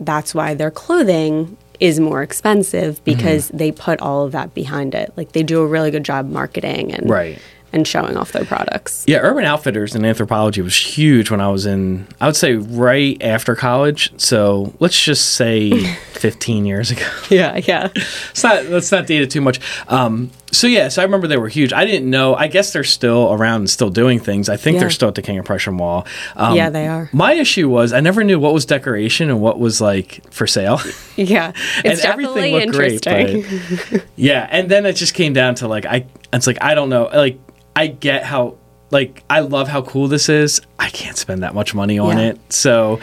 that's 0.00 0.34
why 0.34 0.54
their 0.54 0.70
clothing 0.70 1.56
is 1.80 2.00
more 2.00 2.22
expensive 2.22 3.04
because 3.04 3.48
Mm-hmm. 3.48 3.56
they 3.58 3.72
put 3.72 4.00
all 4.00 4.24
of 4.24 4.32
that 4.32 4.54
behind 4.54 4.94
it. 4.94 5.12
Like 5.16 5.32
they 5.32 5.42
do 5.42 5.60
a 5.60 5.66
really 5.66 5.90
good 5.90 6.04
job 6.04 6.28
marketing 6.30 6.92
and 6.94 7.08
Right. 7.10 7.38
And 7.76 7.86
showing 7.86 8.16
off 8.16 8.32
their 8.32 8.46
products. 8.46 9.04
Yeah, 9.06 9.18
Urban 9.18 9.44
Outfitters 9.44 9.94
and 9.94 10.02
Anthropologie 10.06 10.62
was 10.64 10.74
huge 10.74 11.30
when 11.30 11.42
I 11.42 11.48
was 11.50 11.66
in, 11.66 12.06
I 12.22 12.26
would 12.26 12.36
say 12.36 12.54
right 12.54 13.20
after 13.22 13.54
college. 13.54 14.18
So 14.18 14.72
let's 14.80 14.98
just 14.98 15.34
say 15.34 15.78
15 16.14 16.64
years 16.64 16.90
ago. 16.90 17.06
Yeah, 17.28 17.56
yeah. 17.56 17.88
Let's 17.94 18.42
not, 18.42 18.64
let's 18.66 18.90
not 18.92 19.06
date 19.06 19.20
it 19.20 19.30
too 19.30 19.40
much. 19.42 19.60
Um, 19.88 20.30
so, 20.52 20.68
yeah, 20.68 20.88
so 20.88 21.02
I 21.02 21.04
remember 21.04 21.26
they 21.26 21.36
were 21.36 21.48
huge. 21.48 21.72
I 21.74 21.84
didn't 21.84 22.08
know, 22.08 22.34
I 22.34 22.46
guess 22.46 22.72
they're 22.72 22.84
still 22.84 23.30
around 23.32 23.62
and 23.62 23.70
still 23.70 23.90
doing 23.90 24.20
things. 24.20 24.48
I 24.48 24.56
think 24.56 24.74
Yeah. 24.76 24.80
they're 24.80 24.90
still 24.90 25.08
at 25.08 25.16
the 25.16 25.22
King 25.22 25.38
of 25.38 25.44
Prussia 25.44 25.72
Mall. 25.72 26.06
Um, 26.36 26.54
Yeah, 26.56 26.70
they 26.70 26.86
are. 26.86 27.10
My 27.12 27.32
issue 27.34 27.68
was 27.68 27.92
I 27.92 28.00
never 28.00 28.24
knew 28.24 28.38
what 28.40 28.54
was 28.54 28.64
decoration 28.64 29.28
and 29.28 29.40
what 29.42 29.58
was 29.58 29.80
like 29.82 30.22
for 30.32 30.46
sale. 30.46 30.80
Yeah. 31.16 31.52
It's 31.82 32.04
and 32.04 32.12
everything 32.12 32.52
definitely 32.52 32.52
looked 32.66 32.76
great. 32.76 33.06
interesting. 33.06 33.88
But 33.90 34.04
yeah, 34.16 34.46
and 34.50 34.70
then 34.70 34.84
it 34.84 34.92
just 34.96 35.14
came 35.14 35.32
down 35.32 35.54
to 35.56 35.66
like 35.68 35.86
I 35.86 36.04
it's 36.32 36.46
like 36.46 36.58
I 36.62 36.74
don't 36.74 36.90
know, 36.90 37.04
like 37.12 37.38
I 37.76 37.86
get 37.88 38.24
how 38.24 38.56
like 38.90 39.22
I 39.30 39.40
love 39.40 39.68
how 39.68 39.82
cool 39.82 40.08
this 40.08 40.28
is. 40.28 40.60
I 40.78 40.90
can't 40.90 41.16
spend 41.16 41.42
that 41.42 41.54
much 41.54 41.74
money 41.74 41.98
on 41.98 42.18
Yeah. 42.18 42.24
it. 42.30 42.52
So 42.52 42.98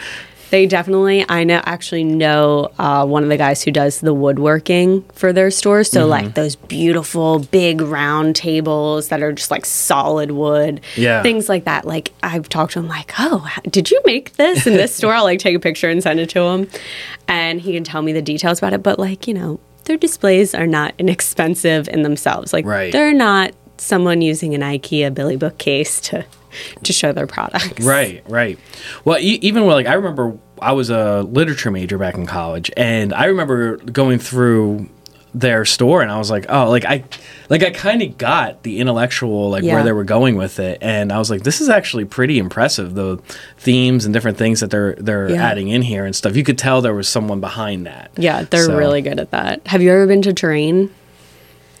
They 0.50 0.66
definitely, 0.66 1.24
I 1.28 1.42
know, 1.42 1.60
actually 1.64 2.04
know 2.04 2.70
uh, 2.78 3.04
one 3.06 3.22
of 3.24 3.28
the 3.28 3.36
guys 3.36 3.62
who 3.64 3.72
does 3.72 4.00
the 4.00 4.14
woodworking 4.14 5.02
for 5.12 5.32
their 5.32 5.50
stores. 5.50 5.88
Mm-hmm. 5.88 5.98
So, 5.98 6.06
like 6.06 6.34
those 6.34 6.54
beautiful 6.54 7.40
big 7.40 7.80
round 7.80 8.36
tables 8.36 9.08
that 9.08 9.20
are 9.20 9.32
just 9.32 9.50
like 9.50 9.64
solid 9.66 10.30
wood, 10.30 10.80
Yeah. 10.96 11.22
things 11.24 11.48
like 11.48 11.64
that. 11.64 11.86
Like, 11.86 12.12
I've 12.22 12.48
talked 12.48 12.74
to 12.74 12.78
him, 12.78 12.86
like, 12.88 13.12
oh, 13.18 13.48
did 13.68 13.90
you 13.90 14.00
make 14.04 14.34
this 14.36 14.64
in 14.66 14.74
this 14.74 14.94
store? 14.96 15.12
I'll 15.14 15.24
like 15.24 15.40
take 15.40 15.56
a 15.56 15.60
picture 15.60 15.88
and 15.90 16.00
send 16.02 16.20
it 16.20 16.30
to 16.30 16.40
him. 16.42 16.68
And 17.26 17.60
he 17.60 17.72
can 17.72 17.82
tell 17.82 18.02
me 18.02 18.12
the 18.12 18.22
details 18.22 18.58
about 18.58 18.74
it. 18.74 18.82
But, 18.82 18.98
like, 18.98 19.26
you 19.26 19.34
know, 19.34 19.58
their 19.86 19.96
displays 19.96 20.54
are 20.54 20.66
not 20.68 20.94
inexpensive 20.98 21.88
in 21.88 22.02
themselves. 22.02 22.52
Like, 22.52 22.64
Right. 22.64 22.92
they're 22.92 23.12
not 23.14 23.52
someone 23.78 24.22
using 24.22 24.54
an 24.54 24.60
IKEA 24.60 25.12
Billy 25.14 25.36
bookcase 25.36 26.00
to. 26.02 26.24
To 26.84 26.92
show 26.92 27.10
their 27.10 27.26
products. 27.26 27.84
Right, 27.84 28.22
right. 28.30 28.60
Well, 29.04 29.18
e- 29.18 29.40
even 29.42 29.66
like 29.66 29.86
I 29.88 29.94
remember 29.94 30.38
I 30.62 30.70
was 30.70 30.88
a 30.88 31.22
literature 31.22 31.72
major 31.72 31.98
back 31.98 32.14
in 32.14 32.26
college, 32.26 32.70
and 32.76 33.12
I 33.12 33.24
remember 33.24 33.78
going 33.78 34.20
through 34.20 34.88
their 35.34 35.64
store, 35.64 36.00
and 36.00 36.12
I 36.12 36.16
was 36.18 36.30
like, 36.30 36.46
oh, 36.48 36.70
like 36.70 36.84
I, 36.84 37.02
like 37.50 37.64
I 37.64 37.70
kind 37.72 38.02
of 38.02 38.16
got 38.18 38.62
the 38.62 38.78
intellectual 38.78 39.50
like 39.50 39.64
Yeah. 39.64 39.74
where 39.74 39.82
they 39.82 39.90
were 39.90 40.04
going 40.04 40.36
with 40.36 40.60
it, 40.60 40.78
and 40.80 41.10
I 41.10 41.18
was 41.18 41.28
like, 41.28 41.42
this 41.42 41.60
is 41.60 41.68
actually 41.68 42.04
pretty 42.04 42.38
impressive. 42.38 42.94
The 42.94 43.16
themes 43.58 44.04
and 44.04 44.14
different 44.14 44.38
things 44.38 44.60
that 44.60 44.70
they're 44.70 44.94
they're 44.94 45.30
Yeah. 45.30 45.44
adding 45.44 45.66
in 45.70 45.82
here 45.82 46.04
and 46.06 46.14
stuff. 46.14 46.36
You 46.36 46.44
could 46.44 46.56
tell 46.56 46.80
there 46.82 46.94
was 46.94 47.08
someone 47.08 47.40
behind 47.40 47.84
that. 47.86 48.12
Yeah, 48.16 48.44
they're 48.48 48.66
So- 48.66 48.76
really 48.76 49.02
good 49.02 49.18
at 49.18 49.32
that. 49.32 49.66
Have 49.66 49.82
you 49.82 49.90
ever 49.90 50.06
been 50.06 50.22
to 50.22 50.32
Terrain? 50.32 50.90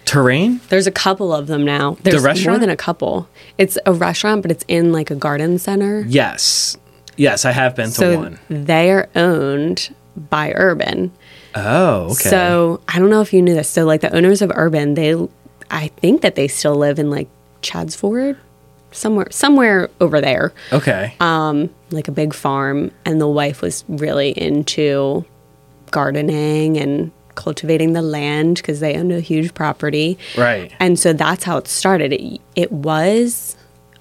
Terrain. 0.04 0.60
There's 0.68 0.86
a 0.86 0.92
couple 0.92 1.32
of 1.32 1.46
them 1.46 1.64
now. 1.64 1.96
There's 2.02 2.16
more 2.16 2.24
restaurant? 2.26 2.58
more 2.58 2.58
than 2.60 2.70
a 2.70 2.76
couple. 2.76 3.28
It's 3.58 3.78
a 3.86 3.92
restaurant, 3.92 4.42
but 4.42 4.50
it's 4.50 4.64
in 4.68 4.92
like 4.92 5.10
a 5.10 5.14
garden 5.14 5.58
center. 5.58 6.04
Yes, 6.06 6.76
yes, 7.16 7.44
I 7.44 7.52
have 7.52 7.74
been 7.74 7.86
to 7.86 7.92
so 7.92 8.16
one. 8.16 8.38
they 8.48 8.90
are 8.90 9.08
owned 9.14 9.94
by 10.16 10.52
Urban. 10.54 11.12
Oh, 11.54 12.06
okay. 12.06 12.30
So 12.30 12.80
I 12.88 12.98
don't 12.98 13.10
know 13.10 13.20
if 13.20 13.32
you 13.32 13.42
knew 13.42 13.54
this. 13.54 13.68
So 13.68 13.84
like 13.84 14.00
the 14.00 14.14
owners 14.14 14.42
of 14.42 14.52
Urban, 14.54 14.94
they, 14.94 15.14
I 15.70 15.88
think 15.88 16.22
that 16.22 16.34
they 16.34 16.48
still 16.48 16.74
live 16.74 16.98
in 16.98 17.10
like 17.10 17.28
Chadds 17.62 17.96
Ford, 17.96 18.36
somewhere 18.92 19.28
somewhere 19.30 19.88
over 20.00 20.20
there, 20.20 20.52
okay. 20.72 21.14
um, 21.20 21.70
like 21.90 22.08
a 22.08 22.12
big 22.12 22.34
farm. 22.34 22.90
And 23.04 23.20
the 23.20 23.28
wife 23.28 23.62
was 23.62 23.84
really 23.88 24.30
into 24.30 25.24
gardening 25.90 26.76
and 26.76 27.12
cultivating 27.34 27.92
the 27.92 28.02
land 28.02 28.56
because 28.56 28.80
they 28.80 28.96
owned 28.96 29.12
a 29.12 29.20
huge 29.20 29.54
property. 29.54 30.18
right. 30.36 30.72
And 30.80 30.98
so 30.98 31.12
that's 31.12 31.44
how 31.44 31.56
it 31.58 31.68
started. 31.68 32.12
It, 32.12 32.40
it 32.54 32.72
was, 32.72 33.56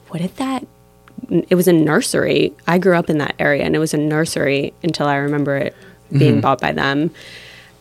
what 0.09 0.21
did 0.21 0.35
that? 0.37 0.65
It 1.29 1.55
was 1.55 1.67
a 1.67 1.73
nursery. 1.73 2.53
I 2.67 2.77
grew 2.77 2.95
up 2.95 3.09
in 3.09 3.17
that 3.19 3.35
area 3.39 3.63
and 3.63 3.75
it 3.75 3.79
was 3.79 3.93
a 3.93 3.97
nursery 3.97 4.73
until 4.83 5.07
I 5.07 5.15
remember 5.15 5.57
it 5.57 5.75
being 6.11 6.33
mm-hmm. 6.33 6.41
bought 6.41 6.61
by 6.61 6.71
them. 6.71 7.11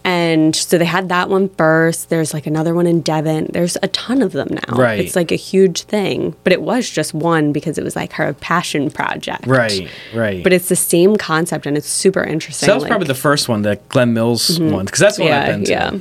And 0.05 0.55
so 0.57 0.79
they 0.79 0.85
had 0.85 1.09
that 1.11 1.29
one 1.29 1.49
first. 1.51 2.09
There's 2.09 2.35
like 2.35 2.47
another 2.47 2.75
one 2.75 2.87
in 2.87 3.03
Devon. 3.03 3.49
There's 3.53 3.77
a 3.83 3.89
ton 3.89 4.21
of 4.21 4.33
them 4.33 4.49
now. 4.51 4.77
Right. 4.77 4.99
It's 4.99 5.15
like 5.15 5.31
a 5.31 5.37
huge 5.37 5.83
thing. 5.83 6.35
But 6.43 6.53
it 6.53 6.61
was 6.63 6.91
just 6.91 7.15
one 7.15 7.53
because 7.53 7.79
it 7.79 7.85
was 7.85 7.95
like 7.95 8.13
her 8.15 8.33
passion 8.35 8.91
project. 8.91 9.47
Right, 9.47 9.89
right. 10.13 10.43
But 10.43 10.53
it's 10.53 10.69
the 10.69 10.77
same 10.77 11.17
concept 11.17 11.67
and 11.67 11.77
it's 11.77 11.89
super 11.89 12.23
interesting. 12.25 12.67
So 12.67 12.73
that 12.73 12.75
was 12.75 12.83
like- 12.83 12.91
probably 12.91 13.07
the 13.07 13.15
first 13.15 13.49
one, 13.49 13.63
the 13.63 13.77
Glen 13.91 14.13
Mills 14.13 14.59
mm-hmm. 14.59 14.73
one, 14.73 14.85
because 14.87 15.01
that's 15.01 15.19
what 15.19 15.31
I've 15.31 15.47
been 15.47 15.65
to. 15.65 15.71
Yeah. 15.71 15.99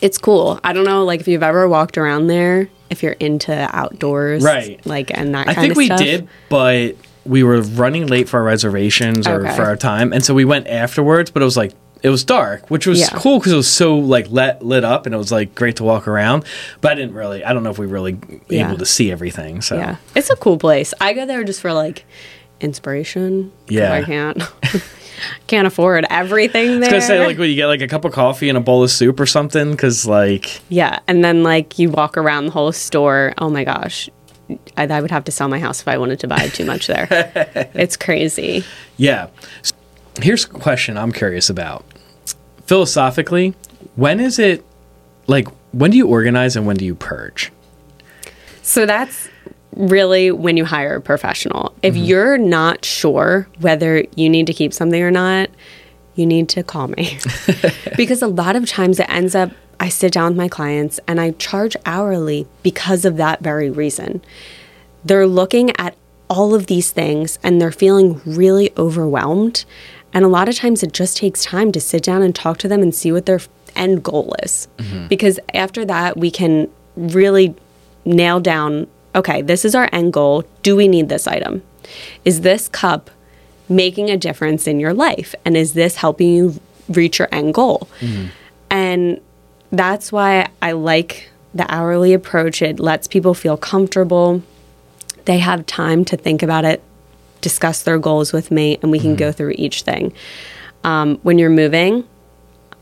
It's 0.00 0.16
cool. 0.16 0.58
I 0.64 0.72
don't 0.72 0.84
know, 0.84 1.04
like 1.04 1.20
if 1.20 1.28
you've 1.28 1.42
ever 1.42 1.68
walked 1.68 1.98
around 1.98 2.28
there, 2.28 2.70
if 2.88 3.02
you're 3.02 3.12
into 3.12 3.52
outdoors, 3.76 4.42
Right. 4.42 4.84
Like 4.86 5.10
and 5.16 5.34
that 5.34 5.46
I 5.46 5.54
think 5.54 5.76
we 5.76 5.86
stuff. 5.86 6.00
did, 6.00 6.26
but 6.48 6.96
we 7.26 7.42
were 7.42 7.60
running 7.60 8.06
late 8.06 8.28
for 8.30 8.38
our 8.38 8.44
reservations 8.44 9.26
or 9.28 9.44
Okay. 9.46 9.54
for 9.54 9.64
our 9.64 9.76
time, 9.76 10.14
and 10.14 10.24
so 10.24 10.32
we 10.32 10.46
went 10.46 10.66
afterwards. 10.68 11.30
But 11.30 11.42
it 11.42 11.44
was 11.44 11.56
like 11.56 11.72
it 12.02 12.08
was 12.10 12.24
dark, 12.24 12.70
which 12.70 12.86
was 12.86 13.00
Yeah. 13.00 13.08
cool 13.14 13.38
because 13.38 13.52
it 13.52 13.56
was 13.56 13.68
so 13.70 13.98
like 13.98 14.26
let 14.30 14.64
lit 14.64 14.84
up, 14.84 15.06
and 15.06 15.14
it 15.14 15.18
was 15.18 15.30
like 15.30 15.54
great 15.54 15.76
to 15.76 15.84
walk 15.84 16.08
around. 16.08 16.44
But 16.80 16.92
I 16.92 16.94
didn't 16.94 17.14
really, 17.14 17.44
I 17.44 17.52
don't 17.52 17.62
know 17.62 17.70
if 17.70 17.78
we 17.78 17.86
were 17.86 17.92
really 17.94 18.18
Yeah. 18.48 18.68
able 18.68 18.78
to 18.78 18.86
see 18.86 19.10
everything. 19.12 19.60
So 19.60 19.76
Yeah, 19.76 19.96
it's 20.14 20.30
a 20.30 20.36
cool 20.36 20.56
place. 20.58 20.94
I 21.00 21.12
go 21.12 21.26
there 21.26 21.44
just 21.44 21.60
for 21.60 21.72
like 21.72 22.04
inspiration. 22.60 23.50
Yeah. 23.68 23.92
I 23.92 24.02
can't 24.02 24.42
can't 25.46 25.66
afford 25.66 26.06
everything 26.10 26.80
there. 26.80 26.90
I 26.90 26.94
was 26.94 27.06
gonna 27.06 27.20
say 27.20 27.26
like, 27.26 27.38
when 27.38 27.50
you 27.50 27.56
get 27.56 27.66
like 27.66 27.80
a 27.82 27.88
cup 27.88 28.04
of 28.04 28.12
coffee 28.12 28.48
and 28.48 28.56
a 28.56 28.60
bowl 28.60 28.82
of 28.82 28.90
soup 28.90 29.18
or 29.20 29.26
something, 29.26 29.72
because 29.72 30.06
like 30.06 30.60
yeah, 30.68 31.00
and 31.08 31.24
then 31.24 31.42
like 31.42 31.78
you 31.78 31.90
walk 31.90 32.16
around 32.16 32.46
the 32.46 32.52
whole 32.52 32.72
store. 32.72 33.32
Oh 33.38 33.50
my 33.50 33.64
gosh. 33.64 34.08
I, 34.76 34.84
I 34.88 35.00
would 35.00 35.12
have 35.12 35.24
to 35.24 35.30
sell 35.32 35.48
my 35.48 35.60
house 35.60 35.80
if 35.80 35.86
I 35.86 35.96
wanted 35.96 36.18
to 36.20 36.26
buy 36.28 36.48
too 36.48 36.64
much 36.64 36.88
there. 36.88 37.06
it's 37.74 37.96
crazy. 37.96 38.64
Yeah. 38.96 39.28
So 39.62 39.72
here's 40.20 40.44
a 40.44 40.48
question 40.48 40.96
I'm 40.98 41.12
curious 41.12 41.48
about. 41.48 41.84
Philosophically, 42.70 43.52
when 43.96 44.20
is 44.20 44.38
it 44.38 44.64
like 45.26 45.48
when 45.72 45.90
do 45.90 45.96
you 45.96 46.06
organize 46.06 46.54
and 46.54 46.68
when 46.68 46.76
do 46.76 46.84
you 46.84 46.94
purge? 46.94 47.50
So 48.62 48.86
that's 48.86 49.28
really 49.74 50.30
when 50.30 50.56
you 50.56 50.64
hire 50.64 50.94
a 50.94 51.00
professional. 51.00 51.74
If 51.82 51.94
mm-hmm. 51.94 52.04
you're 52.04 52.38
not 52.38 52.84
sure 52.84 53.48
whether 53.58 54.04
you 54.14 54.28
need 54.28 54.46
to 54.46 54.52
keep 54.52 54.72
something 54.72 55.02
or 55.02 55.10
not, 55.10 55.50
you 56.14 56.26
need 56.26 56.48
to 56.50 56.62
call 56.62 56.86
me. 56.86 57.18
because 57.96 58.22
a 58.22 58.28
lot 58.28 58.54
of 58.54 58.68
times 58.68 59.00
it 59.00 59.10
ends 59.10 59.34
up 59.34 59.50
I 59.80 59.88
sit 59.88 60.12
down 60.12 60.30
with 60.30 60.36
my 60.36 60.48
clients 60.48 61.00
and 61.08 61.20
I 61.20 61.32
charge 61.32 61.74
hourly 61.84 62.46
because 62.62 63.04
of 63.04 63.16
that 63.16 63.40
very 63.40 63.68
reason. 63.68 64.22
They're 65.04 65.26
looking 65.26 65.72
at 65.76 65.96
all 66.28 66.54
of 66.54 66.68
these 66.68 66.92
things 66.92 67.40
and 67.42 67.60
they're 67.60 67.72
feeling 67.72 68.20
really 68.24 68.70
overwhelmed. 68.78 69.64
And 70.12 70.24
a 70.24 70.28
lot 70.28 70.48
of 70.48 70.56
times 70.56 70.82
it 70.82 70.92
just 70.92 71.16
takes 71.16 71.44
time 71.44 71.72
to 71.72 71.80
sit 71.80 72.02
down 72.02 72.22
and 72.22 72.34
talk 72.34 72.58
to 72.58 72.68
them 72.68 72.82
and 72.82 72.94
see 72.94 73.12
what 73.12 73.26
their 73.26 73.40
end 73.76 74.02
goal 74.02 74.34
is. 74.42 74.68
Mm-hmm. 74.78 75.06
Because 75.06 75.38
after 75.54 75.84
that, 75.84 76.16
we 76.16 76.30
can 76.30 76.68
really 76.96 77.54
nail 78.04 78.40
down 78.40 78.86
okay, 79.14 79.42
this 79.42 79.64
is 79.64 79.74
our 79.74 79.88
end 79.92 80.12
goal. 80.12 80.44
Do 80.62 80.76
we 80.76 80.88
need 80.88 81.08
this 81.08 81.26
item? 81.26 81.62
Is 82.24 82.42
this 82.42 82.68
cup 82.68 83.10
making 83.68 84.10
a 84.10 84.16
difference 84.16 84.66
in 84.66 84.80
your 84.80 84.94
life? 84.94 85.34
And 85.44 85.56
is 85.56 85.74
this 85.74 85.96
helping 85.96 86.30
you 86.30 86.60
reach 86.88 87.18
your 87.18 87.28
end 87.32 87.54
goal? 87.54 87.88
Mm-hmm. 88.00 88.26
And 88.70 89.20
that's 89.72 90.12
why 90.12 90.48
I 90.62 90.72
like 90.72 91.28
the 91.54 91.72
hourly 91.72 92.12
approach. 92.12 92.62
It 92.62 92.78
lets 92.78 93.08
people 93.08 93.34
feel 93.34 93.56
comfortable. 93.56 94.42
They 95.24 95.38
have 95.38 95.66
time 95.66 96.04
to 96.06 96.16
think 96.16 96.42
about 96.42 96.64
it, 96.64 96.82
discuss 97.40 97.82
their 97.82 97.98
goals 97.98 98.32
with 98.32 98.50
me, 98.50 98.78
and 98.82 98.90
we 98.90 98.98
can 98.98 99.16
go 99.16 99.32
through 99.32 99.54
each 99.56 99.82
thing. 99.82 100.12
Um, 100.84 101.18
when 101.22 101.38
you're 101.38 101.50
moving, 101.50 102.06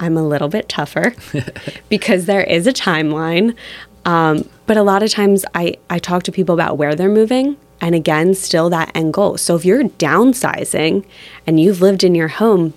I'm 0.01 0.17
a 0.17 0.27
little 0.27 0.49
bit 0.49 0.69
tougher 0.69 1.15
because 1.89 2.27
there 2.27 2.43
is 2.43 2.67
a 2.67 2.73
timeline. 2.73 3.57
Um, 4.05 4.49
but 4.67 4.77
a 4.77 4.83
lot 4.83 5.03
of 5.03 5.11
times 5.11 5.45
I, 5.55 5.77
I 5.91 5.99
talk 5.99 6.23
to 6.25 6.33
people 6.33 6.55
about 6.55 6.79
where 6.79 6.95
they're 6.95 7.09
moving. 7.09 7.57
And 7.81 7.95
again, 7.95 8.35
still 8.35 8.71
that 8.71 8.91
end 8.95 9.15
goal. 9.15 9.37
So 9.37 9.55
if 9.55 9.65
you're 9.65 9.85
downsizing 9.85 11.05
and 11.47 11.61
you've 11.61 11.81
lived 11.81 12.05
in 12.05 12.15
your 12.15 12.29
home 12.29 12.75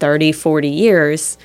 30, 0.00 0.32
40 0.32 0.68
years, 0.68 1.38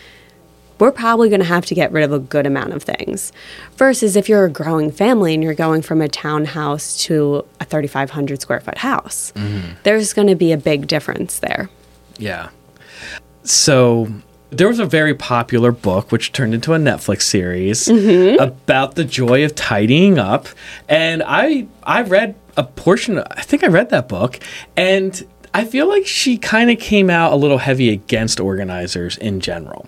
we're 0.80 0.92
probably 0.92 1.30
going 1.30 1.42
to 1.42 1.46
have 1.46 1.66
to 1.68 1.76
get 1.76 1.92
rid 1.92 2.04
of 2.04 2.12
a 2.12 2.20
good 2.20 2.46
amount 2.46 2.74
of 2.74 2.84
things. 2.84 3.32
Versus 3.76 4.16
if 4.16 4.30
you're 4.30 4.46
a 4.46 4.50
growing 4.50 4.92
family 4.92 5.34
and 5.34 5.44
you're 5.44 5.54
going 5.54 5.82
from 5.82 6.02
a 6.02 6.08
townhouse 6.08 7.04
to 7.04 7.46
a 7.60 7.66
3,500 7.66 8.42
square 8.42 8.60
foot 8.62 8.78
house, 8.78 9.32
mm-hmm. 9.36 9.74
there's 9.84 10.14
going 10.14 10.28
to 10.28 10.36
be 10.36 10.52
a 10.52 10.58
big 10.58 10.88
difference 10.88 11.40
there. 11.40 11.70
Yeah. 12.18 12.50
So 13.44 14.08
there 14.52 14.68
was 14.68 14.80
a 14.80 14.86
very 14.86 15.14
popular 15.14 15.72
book 15.72 16.12
which 16.12 16.32
turned 16.32 16.54
into 16.54 16.74
a 16.74 16.78
Netflix 16.78 17.24
series 17.24 17.88
mm-hmm. 17.88 18.42
about 18.42 18.96
the 18.96 19.04
joy 19.04 19.44
of 19.46 19.56
tidying 19.56 20.18
up, 20.18 20.48
and 20.88 21.24
I 21.26 21.68
I 21.84 22.02
read 22.02 22.36
a 22.58 22.64
portion. 22.64 23.20
I 23.20 23.42
think 23.42 23.64
I 23.64 23.68
read 23.68 23.90
that 23.92 24.08
book, 24.08 24.40
and 24.76 25.26
I 25.54 25.66
feel 25.66 25.88
like 25.88 26.06
she 26.06 26.38
kind 26.38 26.70
of 26.72 26.80
came 26.80 27.10
out 27.10 27.32
a 27.32 27.36
little 27.36 27.60
heavy 27.60 27.90
against 27.90 28.40
organizers 28.40 29.18
in 29.18 29.40
general. 29.40 29.88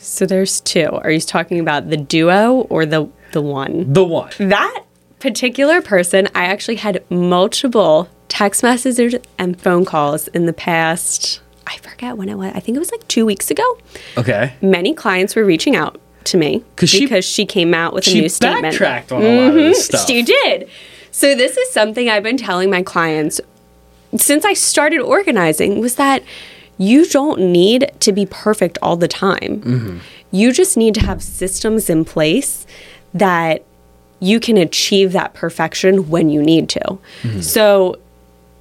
So 0.00 0.26
there's 0.26 0.60
two. 0.60 0.86
Are 0.86 1.10
you 1.10 1.20
talking 1.20 1.60
about 1.60 1.90
the 1.90 1.96
duo 1.96 2.62
or 2.70 2.86
the 2.86 3.08
the 3.32 3.42
one? 3.42 3.92
The 3.92 4.04
one. 4.04 4.30
That 4.38 4.84
particular 5.18 5.82
person, 5.82 6.26
I 6.34 6.44
actually 6.46 6.76
had 6.76 7.04
multiple 7.10 8.08
text 8.28 8.62
messages 8.62 9.14
and 9.38 9.60
phone 9.60 9.84
calls 9.84 10.28
in 10.28 10.46
the 10.46 10.52
past. 10.52 11.40
I 11.66 11.76
forget 11.76 12.16
when 12.16 12.28
it 12.28 12.36
was. 12.36 12.52
I 12.54 12.60
think 12.60 12.76
it 12.76 12.78
was 12.78 12.90
like 12.90 13.06
two 13.08 13.26
weeks 13.26 13.50
ago. 13.50 13.78
Okay. 14.16 14.54
Many 14.62 14.94
clients 14.94 15.36
were 15.36 15.44
reaching 15.44 15.76
out 15.76 16.00
to 16.24 16.36
me 16.36 16.62
'Cause 16.76 16.98
because 16.98 17.24
she 17.24 17.46
came 17.46 17.72
out 17.74 17.92
with 17.94 18.06
a 18.08 18.12
new 18.12 18.28
statement. 18.28 18.62
Mm-hmm. 18.64 18.70
backtracked 18.70 19.12
on 19.12 19.22
a 19.22 19.40
lot 19.40 19.48
of 19.48 19.54
this 19.54 19.86
stuff. 19.86 20.06
She 20.06 20.22
did. 20.22 20.68
So 21.10 21.34
this 21.34 21.56
is 21.56 21.70
something 21.72 22.08
I've 22.08 22.22
been 22.22 22.36
telling 22.36 22.70
my 22.70 22.82
clients 22.82 23.40
since 24.16 24.44
I 24.44 24.54
started 24.54 25.00
organizing 25.00 25.80
was 25.80 25.94
that 25.96 26.22
you 26.80 27.06
don't 27.06 27.38
need 27.38 27.92
to 28.00 28.10
be 28.10 28.24
perfect 28.24 28.78
all 28.80 28.96
the 28.96 29.06
time. 29.06 29.60
Mm-hmm. 29.60 29.98
You 30.30 30.50
just 30.50 30.78
need 30.78 30.94
to 30.94 31.04
have 31.04 31.22
systems 31.22 31.90
in 31.90 32.06
place 32.06 32.66
that 33.12 33.62
you 34.18 34.40
can 34.40 34.56
achieve 34.56 35.12
that 35.12 35.34
perfection 35.34 36.08
when 36.08 36.30
you 36.30 36.42
need 36.42 36.70
to. 36.70 36.80
Mm-hmm. 36.80 37.40
So 37.42 37.98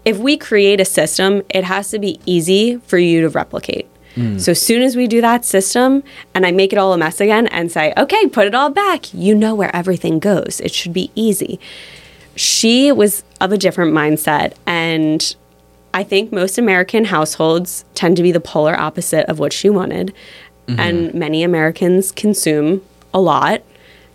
if 0.04 0.18
we 0.18 0.36
create 0.36 0.82
a 0.82 0.86
system, 0.86 1.44
it 1.50 1.64
has 1.64 1.92
to 1.92 2.00
be 2.00 2.20
easy 2.26 2.76
for 2.80 2.98
you 2.98 3.22
to 3.22 3.30
replicate. 3.30 3.88
So 4.38 4.52
as 4.52 4.62
soon 4.62 4.82
as 4.82 4.98
we 4.98 5.08
do 5.08 5.22
that 5.22 5.46
system 5.46 6.04
and 6.36 6.46
I 6.46 6.52
make 6.52 6.74
it 6.74 6.78
all 6.78 6.92
a 6.92 6.98
mess 6.98 7.22
again 7.22 7.48
and 7.48 7.72
say, 7.72 7.94
okay, 7.96 8.28
put 8.28 8.48
it 8.48 8.54
all 8.54 8.70
back, 8.70 9.14
you 9.14 9.34
know 9.34 9.56
where 9.56 9.74
everything 9.74 10.20
goes. 10.20 10.60
It 10.60 10.74
should 10.74 10.92
be 10.92 11.10
easy. 11.16 11.58
She 12.36 12.92
was 12.92 13.24
of 13.40 13.54
a 13.54 13.58
different 13.58 13.94
mindset. 13.94 14.56
And 14.66 15.34
I 15.94 16.04
think 16.04 16.32
most 16.32 16.58
American 16.58 17.06
households 17.06 17.86
tend 17.96 18.18
to 18.18 18.24
be 18.24 18.32
the 18.32 18.40
polar 18.40 18.80
opposite 18.80 19.26
of 19.28 19.40
what 19.40 19.54
she 19.54 19.70
wanted. 19.70 20.14
Mm-hmm. 20.68 20.80
And 20.80 21.14
many 21.14 21.44
Americans 21.44 22.12
consume 22.12 22.84
a 23.14 23.20
lot 23.20 23.64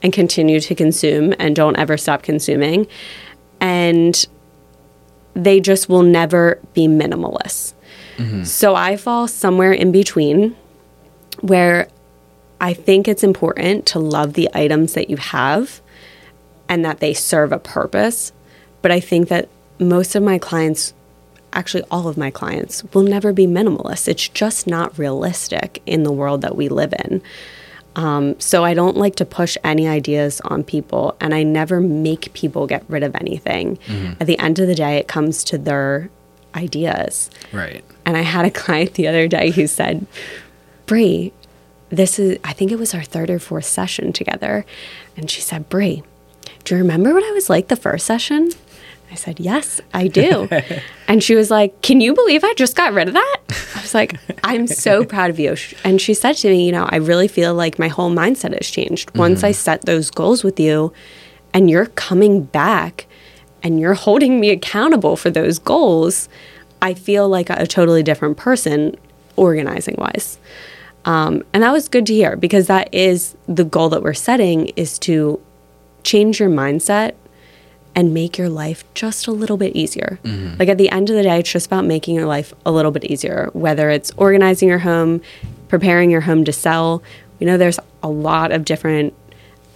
and 0.03 0.13
continue 0.13 0.61
to 0.61 0.75
consume 0.75 1.35
and 1.39 1.57
don't 1.57 1.77
ever 1.77 1.97
stop 1.97 2.23
consuming. 2.23 2.87
And 3.61 4.27
they 5.35 5.59
just 5.61 5.89
will 5.89 6.03
never 6.03 6.61
be 6.75 6.87
minimalists. 6.87 7.75
Mm-hmm. 8.19 8.45
So 8.45 8.77
I 8.77 8.97
fall 8.97 9.27
somewhere 9.27 9.73
in 9.73 9.91
between 9.91 10.57
where 11.41 11.89
I 12.61 12.73
think 12.73 13.09
it's 13.09 13.25
important 13.25 13.87
to 13.87 13.99
love 13.99 14.35
the 14.35 14.49
items 14.55 14.93
that 14.95 15.11
you 15.11 15.17
have 15.17 15.81
and 16.69 16.85
that 16.85 17.01
they 17.01 17.13
serve 17.13 17.51
a 17.53 17.59
purpose. 17.59 18.33
But 18.81 18.93
I 18.93 19.01
think 19.01 19.29
that 19.29 19.49
most 19.79 20.15
of 20.15 20.23
my 20.23 20.39
clients, 20.39 20.95
actually 21.55 21.85
all 21.91 22.09
of 22.09 22.17
my 22.17 22.31
clients, 22.31 22.85
will 22.93 23.03
never 23.03 23.33
be 23.33 23.47
minimalist. 23.47 24.09
It's 24.09 24.29
just 24.29 24.67
not 24.67 24.99
realistic 24.99 25.83
in 25.87 26.03
the 26.03 26.13
world 26.13 26.43
that 26.43 26.57
we 26.57 26.69
live 26.69 26.93
in. 27.05 27.23
Um, 27.97 28.39
so 28.41 28.65
I 28.65 28.75
don't 28.75 28.97
like 28.97 29.17
to 29.17 29.25
push 29.25 29.57
any 29.63 29.87
ideas 29.87 30.41
on 30.43 30.65
people, 30.65 31.17
and 31.21 31.35
I 31.35 31.43
never 31.43 31.81
make 31.81 32.33
people 32.35 32.67
get 32.67 32.85
rid 32.89 33.03
of 33.03 33.15
anything. 33.15 33.79
At 34.21 34.27
the 34.27 34.39
end 34.39 34.59
of 34.59 34.67
the 34.67 34.75
day, 34.75 34.97
it 34.97 35.09
comes 35.09 35.45
to 35.45 35.59
their 35.59 36.11
ideas. 36.55 37.31
Right. 37.53 37.85
And 38.05 38.17
I 38.17 38.23
had 38.23 38.45
a 38.45 38.51
client 38.63 38.95
the 38.95 39.07
other 39.07 39.29
day 39.29 39.51
who 39.51 39.67
said, 39.67 40.07
Brie, 40.87 41.33
this 41.91 42.19
is, 42.19 42.39
I 42.43 42.53
think 42.53 42.73
it 42.73 42.79
was 42.79 42.95
our 42.95 43.03
third 43.03 43.31
or 43.31 43.39
fourth 43.39 43.67
session 43.67 44.13
together. 44.13 44.67
And 45.17 45.31
she 45.31 45.41
said, 45.41 45.69
Brie, 45.69 46.03
do 46.65 46.75
you 46.75 46.81
remember 46.81 47.15
what 47.15 47.25
I 47.25 47.31
was 47.33 47.49
like 47.49 47.69
the 47.69 47.77
first 47.77 48.07
session? 48.07 48.51
I 49.15 49.17
said, 49.17 49.39
Yes, 49.39 49.81
I 49.95 50.09
do. 50.09 50.49
and 51.09 51.23
she 51.23 51.37
was 51.37 51.49
like, 51.49 51.81
Can 51.83 52.01
you 52.01 52.15
believe 52.15 52.43
I 52.43 52.53
just 52.55 52.75
got 52.75 52.93
rid 52.93 53.07
of 53.07 53.15
that? 53.15 53.37
I 53.77 53.81
was 53.81 53.95
like, 53.95 54.19
I'm 54.43 54.67
so 54.67 55.05
proud 55.15 55.31
of 55.31 55.39
you. 55.39 55.55
And 55.85 56.01
she 56.01 56.15
said 56.15 56.33
to 56.39 56.49
me, 56.49 56.67
You 56.67 56.73
know, 56.73 56.89
I 56.91 56.97
really 56.97 57.29
feel 57.29 57.55
like 57.55 57.79
my 57.79 57.87
whole 57.87 58.11
mindset 58.11 58.55
has 58.55 58.69
changed. 58.69 59.17
Once 59.17 59.45
I 59.45 59.53
set 59.53 59.83
those 59.83 60.11
goals 60.11 60.43
with 60.43 60.59
you 60.59 60.93
and 61.53 61.71
you're 61.71 61.87
coming 61.87 62.43
back 62.43 63.07
and 63.63 63.79
you're 63.79 63.95
holding 63.95 64.41
me 64.41 64.51
accountable 64.51 65.15
for 65.15 65.31
those 65.31 65.61
goals, 65.61 66.29
I 66.83 66.95
feel 66.95 67.29
like 67.29 67.51
a, 67.51 67.69
totally 67.69 68.03
different 68.03 68.37
person 68.37 68.97
organizing 69.37 69.95
wise. 69.97 70.41
Um, 71.05 71.45
and 71.53 71.63
that 71.63 71.71
was 71.71 71.89
good 71.89 72.07
to 72.07 72.15
hear 72.15 72.35
because 72.35 72.67
that 72.67 72.93
is 72.93 73.37
the 73.47 73.65
goal 73.65 73.91
that 73.91 74.03
we're 74.03 74.13
setting 74.13 74.73
is 74.75 74.99
to 75.01 75.41
change 76.03 76.41
your 76.41 76.51
mindset 76.51 77.15
and 77.95 78.13
make 78.13 78.37
your 78.37 78.49
life 78.49 78.85
just 78.95 79.27
a 79.27 79.33
little 79.33 79.57
bit 79.57 79.75
easier. 79.77 80.19
Mm-hmm. 80.25 80.57
Like 80.59 80.69
at 80.69 80.79
the 80.79 80.91
end 80.91 81.11
of 81.11 81.17
the 81.17 81.23
day, 81.23 81.39
it's 81.39 81.51
just 81.51 81.67
about 81.67 81.85
making 81.85 82.15
your 82.15 82.27
life 82.27 82.53
a 82.67 82.73
little 82.73 82.91
bit 82.91 83.05
easier, 83.05 83.51
whether 83.53 83.91
it's 83.91 84.11
organizing 84.17 84.69
your 84.69 84.81
home, 84.81 85.21
preparing 85.69 86.11
your 86.11 86.23
home 86.23 86.45
to 86.45 86.53
sell. 86.53 87.03
We 87.39 87.47
know 87.47 87.57
there's 87.57 87.81
a 88.03 88.09
lot 88.09 88.53
of 88.53 88.65
different 88.65 89.15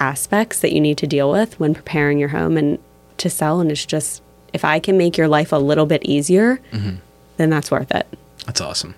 aspects 0.00 0.60
that 0.60 0.72
you 0.72 0.80
need 0.80 0.98
to 0.98 1.06
deal 1.06 1.30
with 1.30 1.58
when 1.58 1.74
preparing 1.74 2.18
your 2.18 2.28
home 2.28 2.56
and 2.56 2.78
to 3.18 3.30
sell. 3.30 3.60
And 3.60 3.70
it's 3.70 3.86
just, 3.86 4.22
if 4.52 4.64
I 4.64 4.78
can 4.80 4.96
make 4.96 5.16
your 5.16 5.28
life 5.28 5.52
a 5.52 5.56
little 5.56 5.86
bit 5.86 6.04
easier, 6.04 6.60
mm-hmm. 6.72 6.96
then 7.36 7.50
that's 7.50 7.70
worth 7.70 7.92
it. 7.94 8.06
That's 8.46 8.60
awesome. 8.60 8.94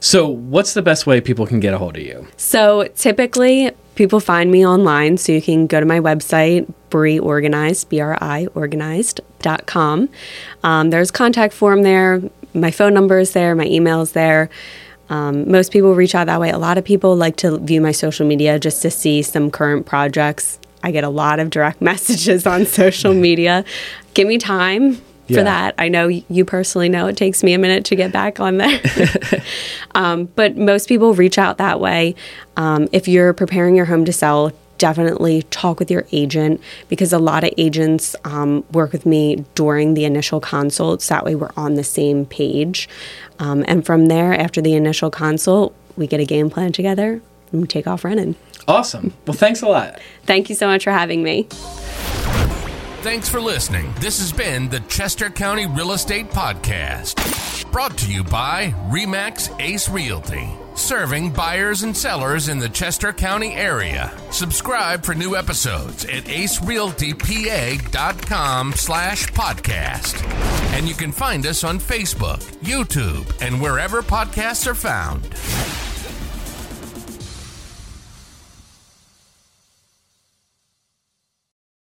So, 0.00 0.28
what's 0.28 0.74
the 0.74 0.82
best 0.82 1.06
way 1.06 1.20
people 1.20 1.46
can 1.46 1.60
get 1.60 1.72
a 1.72 1.78
hold 1.78 1.96
of 1.96 2.02
you? 2.02 2.26
So 2.36 2.88
typically, 2.94 3.70
people 3.96 4.20
find 4.20 4.50
me 4.50 4.66
online. 4.66 5.16
So 5.16 5.32
you 5.32 5.42
can 5.42 5.66
go 5.66 5.80
to 5.80 5.86
my 5.86 6.00
website, 6.00 6.72
Bri 6.90 7.18
Organized, 7.18 7.88
B 7.88 8.00
R 8.00 8.16
I 8.20 8.46
organized.com. 8.54 10.08
Um, 10.62 10.90
there's 10.90 11.10
contact 11.10 11.54
form 11.54 11.82
there. 11.82 12.22
My 12.54 12.70
phone 12.70 12.94
number 12.94 13.18
is 13.18 13.32
there. 13.32 13.54
My 13.54 13.66
email 13.66 14.02
is 14.02 14.12
there. 14.12 14.48
Um, 15.08 15.50
most 15.50 15.72
people 15.72 15.94
reach 15.94 16.14
out 16.14 16.26
that 16.26 16.40
way. 16.40 16.50
A 16.50 16.58
lot 16.58 16.78
of 16.78 16.84
people 16.84 17.16
like 17.16 17.36
to 17.36 17.58
view 17.58 17.80
my 17.80 17.92
social 17.92 18.26
media 18.26 18.58
just 18.58 18.82
to 18.82 18.90
see 18.90 19.22
some 19.22 19.50
current 19.50 19.86
projects. 19.86 20.58
I 20.82 20.90
get 20.90 21.04
a 21.04 21.08
lot 21.08 21.38
of 21.40 21.50
direct 21.50 21.80
messages 21.90 22.46
on 22.46 22.66
social 22.66 23.14
media. 23.14 23.64
Give 24.14 24.26
me 24.26 24.38
time 24.38 25.00
for 25.26 25.34
Yeah. 25.34 25.42
that. 25.44 25.74
I 25.78 25.88
know 25.88 26.06
you 26.08 26.44
personally 26.44 26.88
know 26.88 27.06
it 27.06 27.16
takes 27.16 27.42
me 27.42 27.52
a 27.54 27.58
minute 27.58 27.84
to 27.86 27.96
get 27.96 28.12
back 28.12 28.40
on 28.40 28.58
there. 28.58 28.80
um, 29.94 30.26
but 30.36 30.56
most 30.56 30.88
people 30.88 31.14
reach 31.14 31.38
out 31.38 31.58
that 31.58 31.80
way. 31.80 32.14
Um, 32.56 32.88
if 32.92 33.08
you're 33.08 33.32
preparing 33.32 33.74
your 33.76 33.86
home 33.86 34.04
to 34.04 34.12
sell, 34.12 34.52
definitely 34.78 35.42
talk 35.44 35.78
with 35.78 35.90
your 35.90 36.04
agent 36.12 36.60
because 36.88 37.12
a 37.12 37.18
lot 37.18 37.42
of 37.44 37.50
agents 37.56 38.14
um, 38.24 38.62
work 38.72 38.92
with 38.92 39.06
me 39.06 39.44
during 39.54 39.94
the 39.94 40.04
initial 40.04 40.38
consults. 40.40 41.08
That 41.08 41.24
way, 41.24 41.34
we're 41.34 41.50
on 41.56 41.74
the 41.74 41.84
same 41.84 42.26
page. 42.26 42.88
Um, 43.38 43.64
and 43.68 43.84
from 43.86 44.06
there, 44.06 44.38
after 44.38 44.60
the 44.60 44.74
initial 44.74 45.10
consult, 45.10 45.74
we 45.96 46.06
get 46.06 46.20
a 46.20 46.24
game 46.26 46.50
plan 46.50 46.72
together 46.72 47.22
and 47.52 47.62
we 47.62 47.66
take 47.66 47.86
off 47.86 48.04
running. 48.04 48.34
Awesome. 48.68 49.14
Well, 49.26 49.34
thanks 49.36 49.62
a 49.62 49.66
lot. 49.68 49.98
Thank 50.24 50.50
you 50.50 50.54
so 50.54 50.66
much 50.66 50.84
for 50.84 50.90
having 50.90 51.22
me. 51.22 51.46
Thanks 53.02 53.28
for 53.28 53.40
listening. 53.40 53.92
This 54.00 54.18
has 54.18 54.32
been 54.32 54.68
the 54.68 54.80
Chester 54.80 55.30
County 55.30 55.66
Real 55.66 55.92
Estate 55.92 56.28
Podcast, 56.30 57.70
brought 57.70 57.96
to 57.98 58.12
you 58.12 58.24
by 58.24 58.74
Remax 58.88 59.54
Ace 59.60 59.88
Realty, 59.88 60.48
serving 60.74 61.30
buyers 61.30 61.84
and 61.84 61.96
sellers 61.96 62.48
in 62.48 62.58
the 62.58 62.68
Chester 62.68 63.12
County 63.12 63.54
area. 63.54 64.12
Subscribe 64.32 65.04
for 65.04 65.14
new 65.14 65.36
episodes 65.36 66.04
at 66.06 66.24
acerealtypa.com 66.24 68.72
slash 68.72 69.26
podcast. 69.28 70.24
And 70.72 70.88
you 70.88 70.94
can 70.94 71.12
find 71.12 71.46
us 71.46 71.62
on 71.62 71.78
Facebook, 71.78 72.38
YouTube, 72.58 73.32
and 73.40 73.60
wherever 73.60 74.02
podcasts 74.02 74.66
are 74.66 74.74
found. 74.74 75.22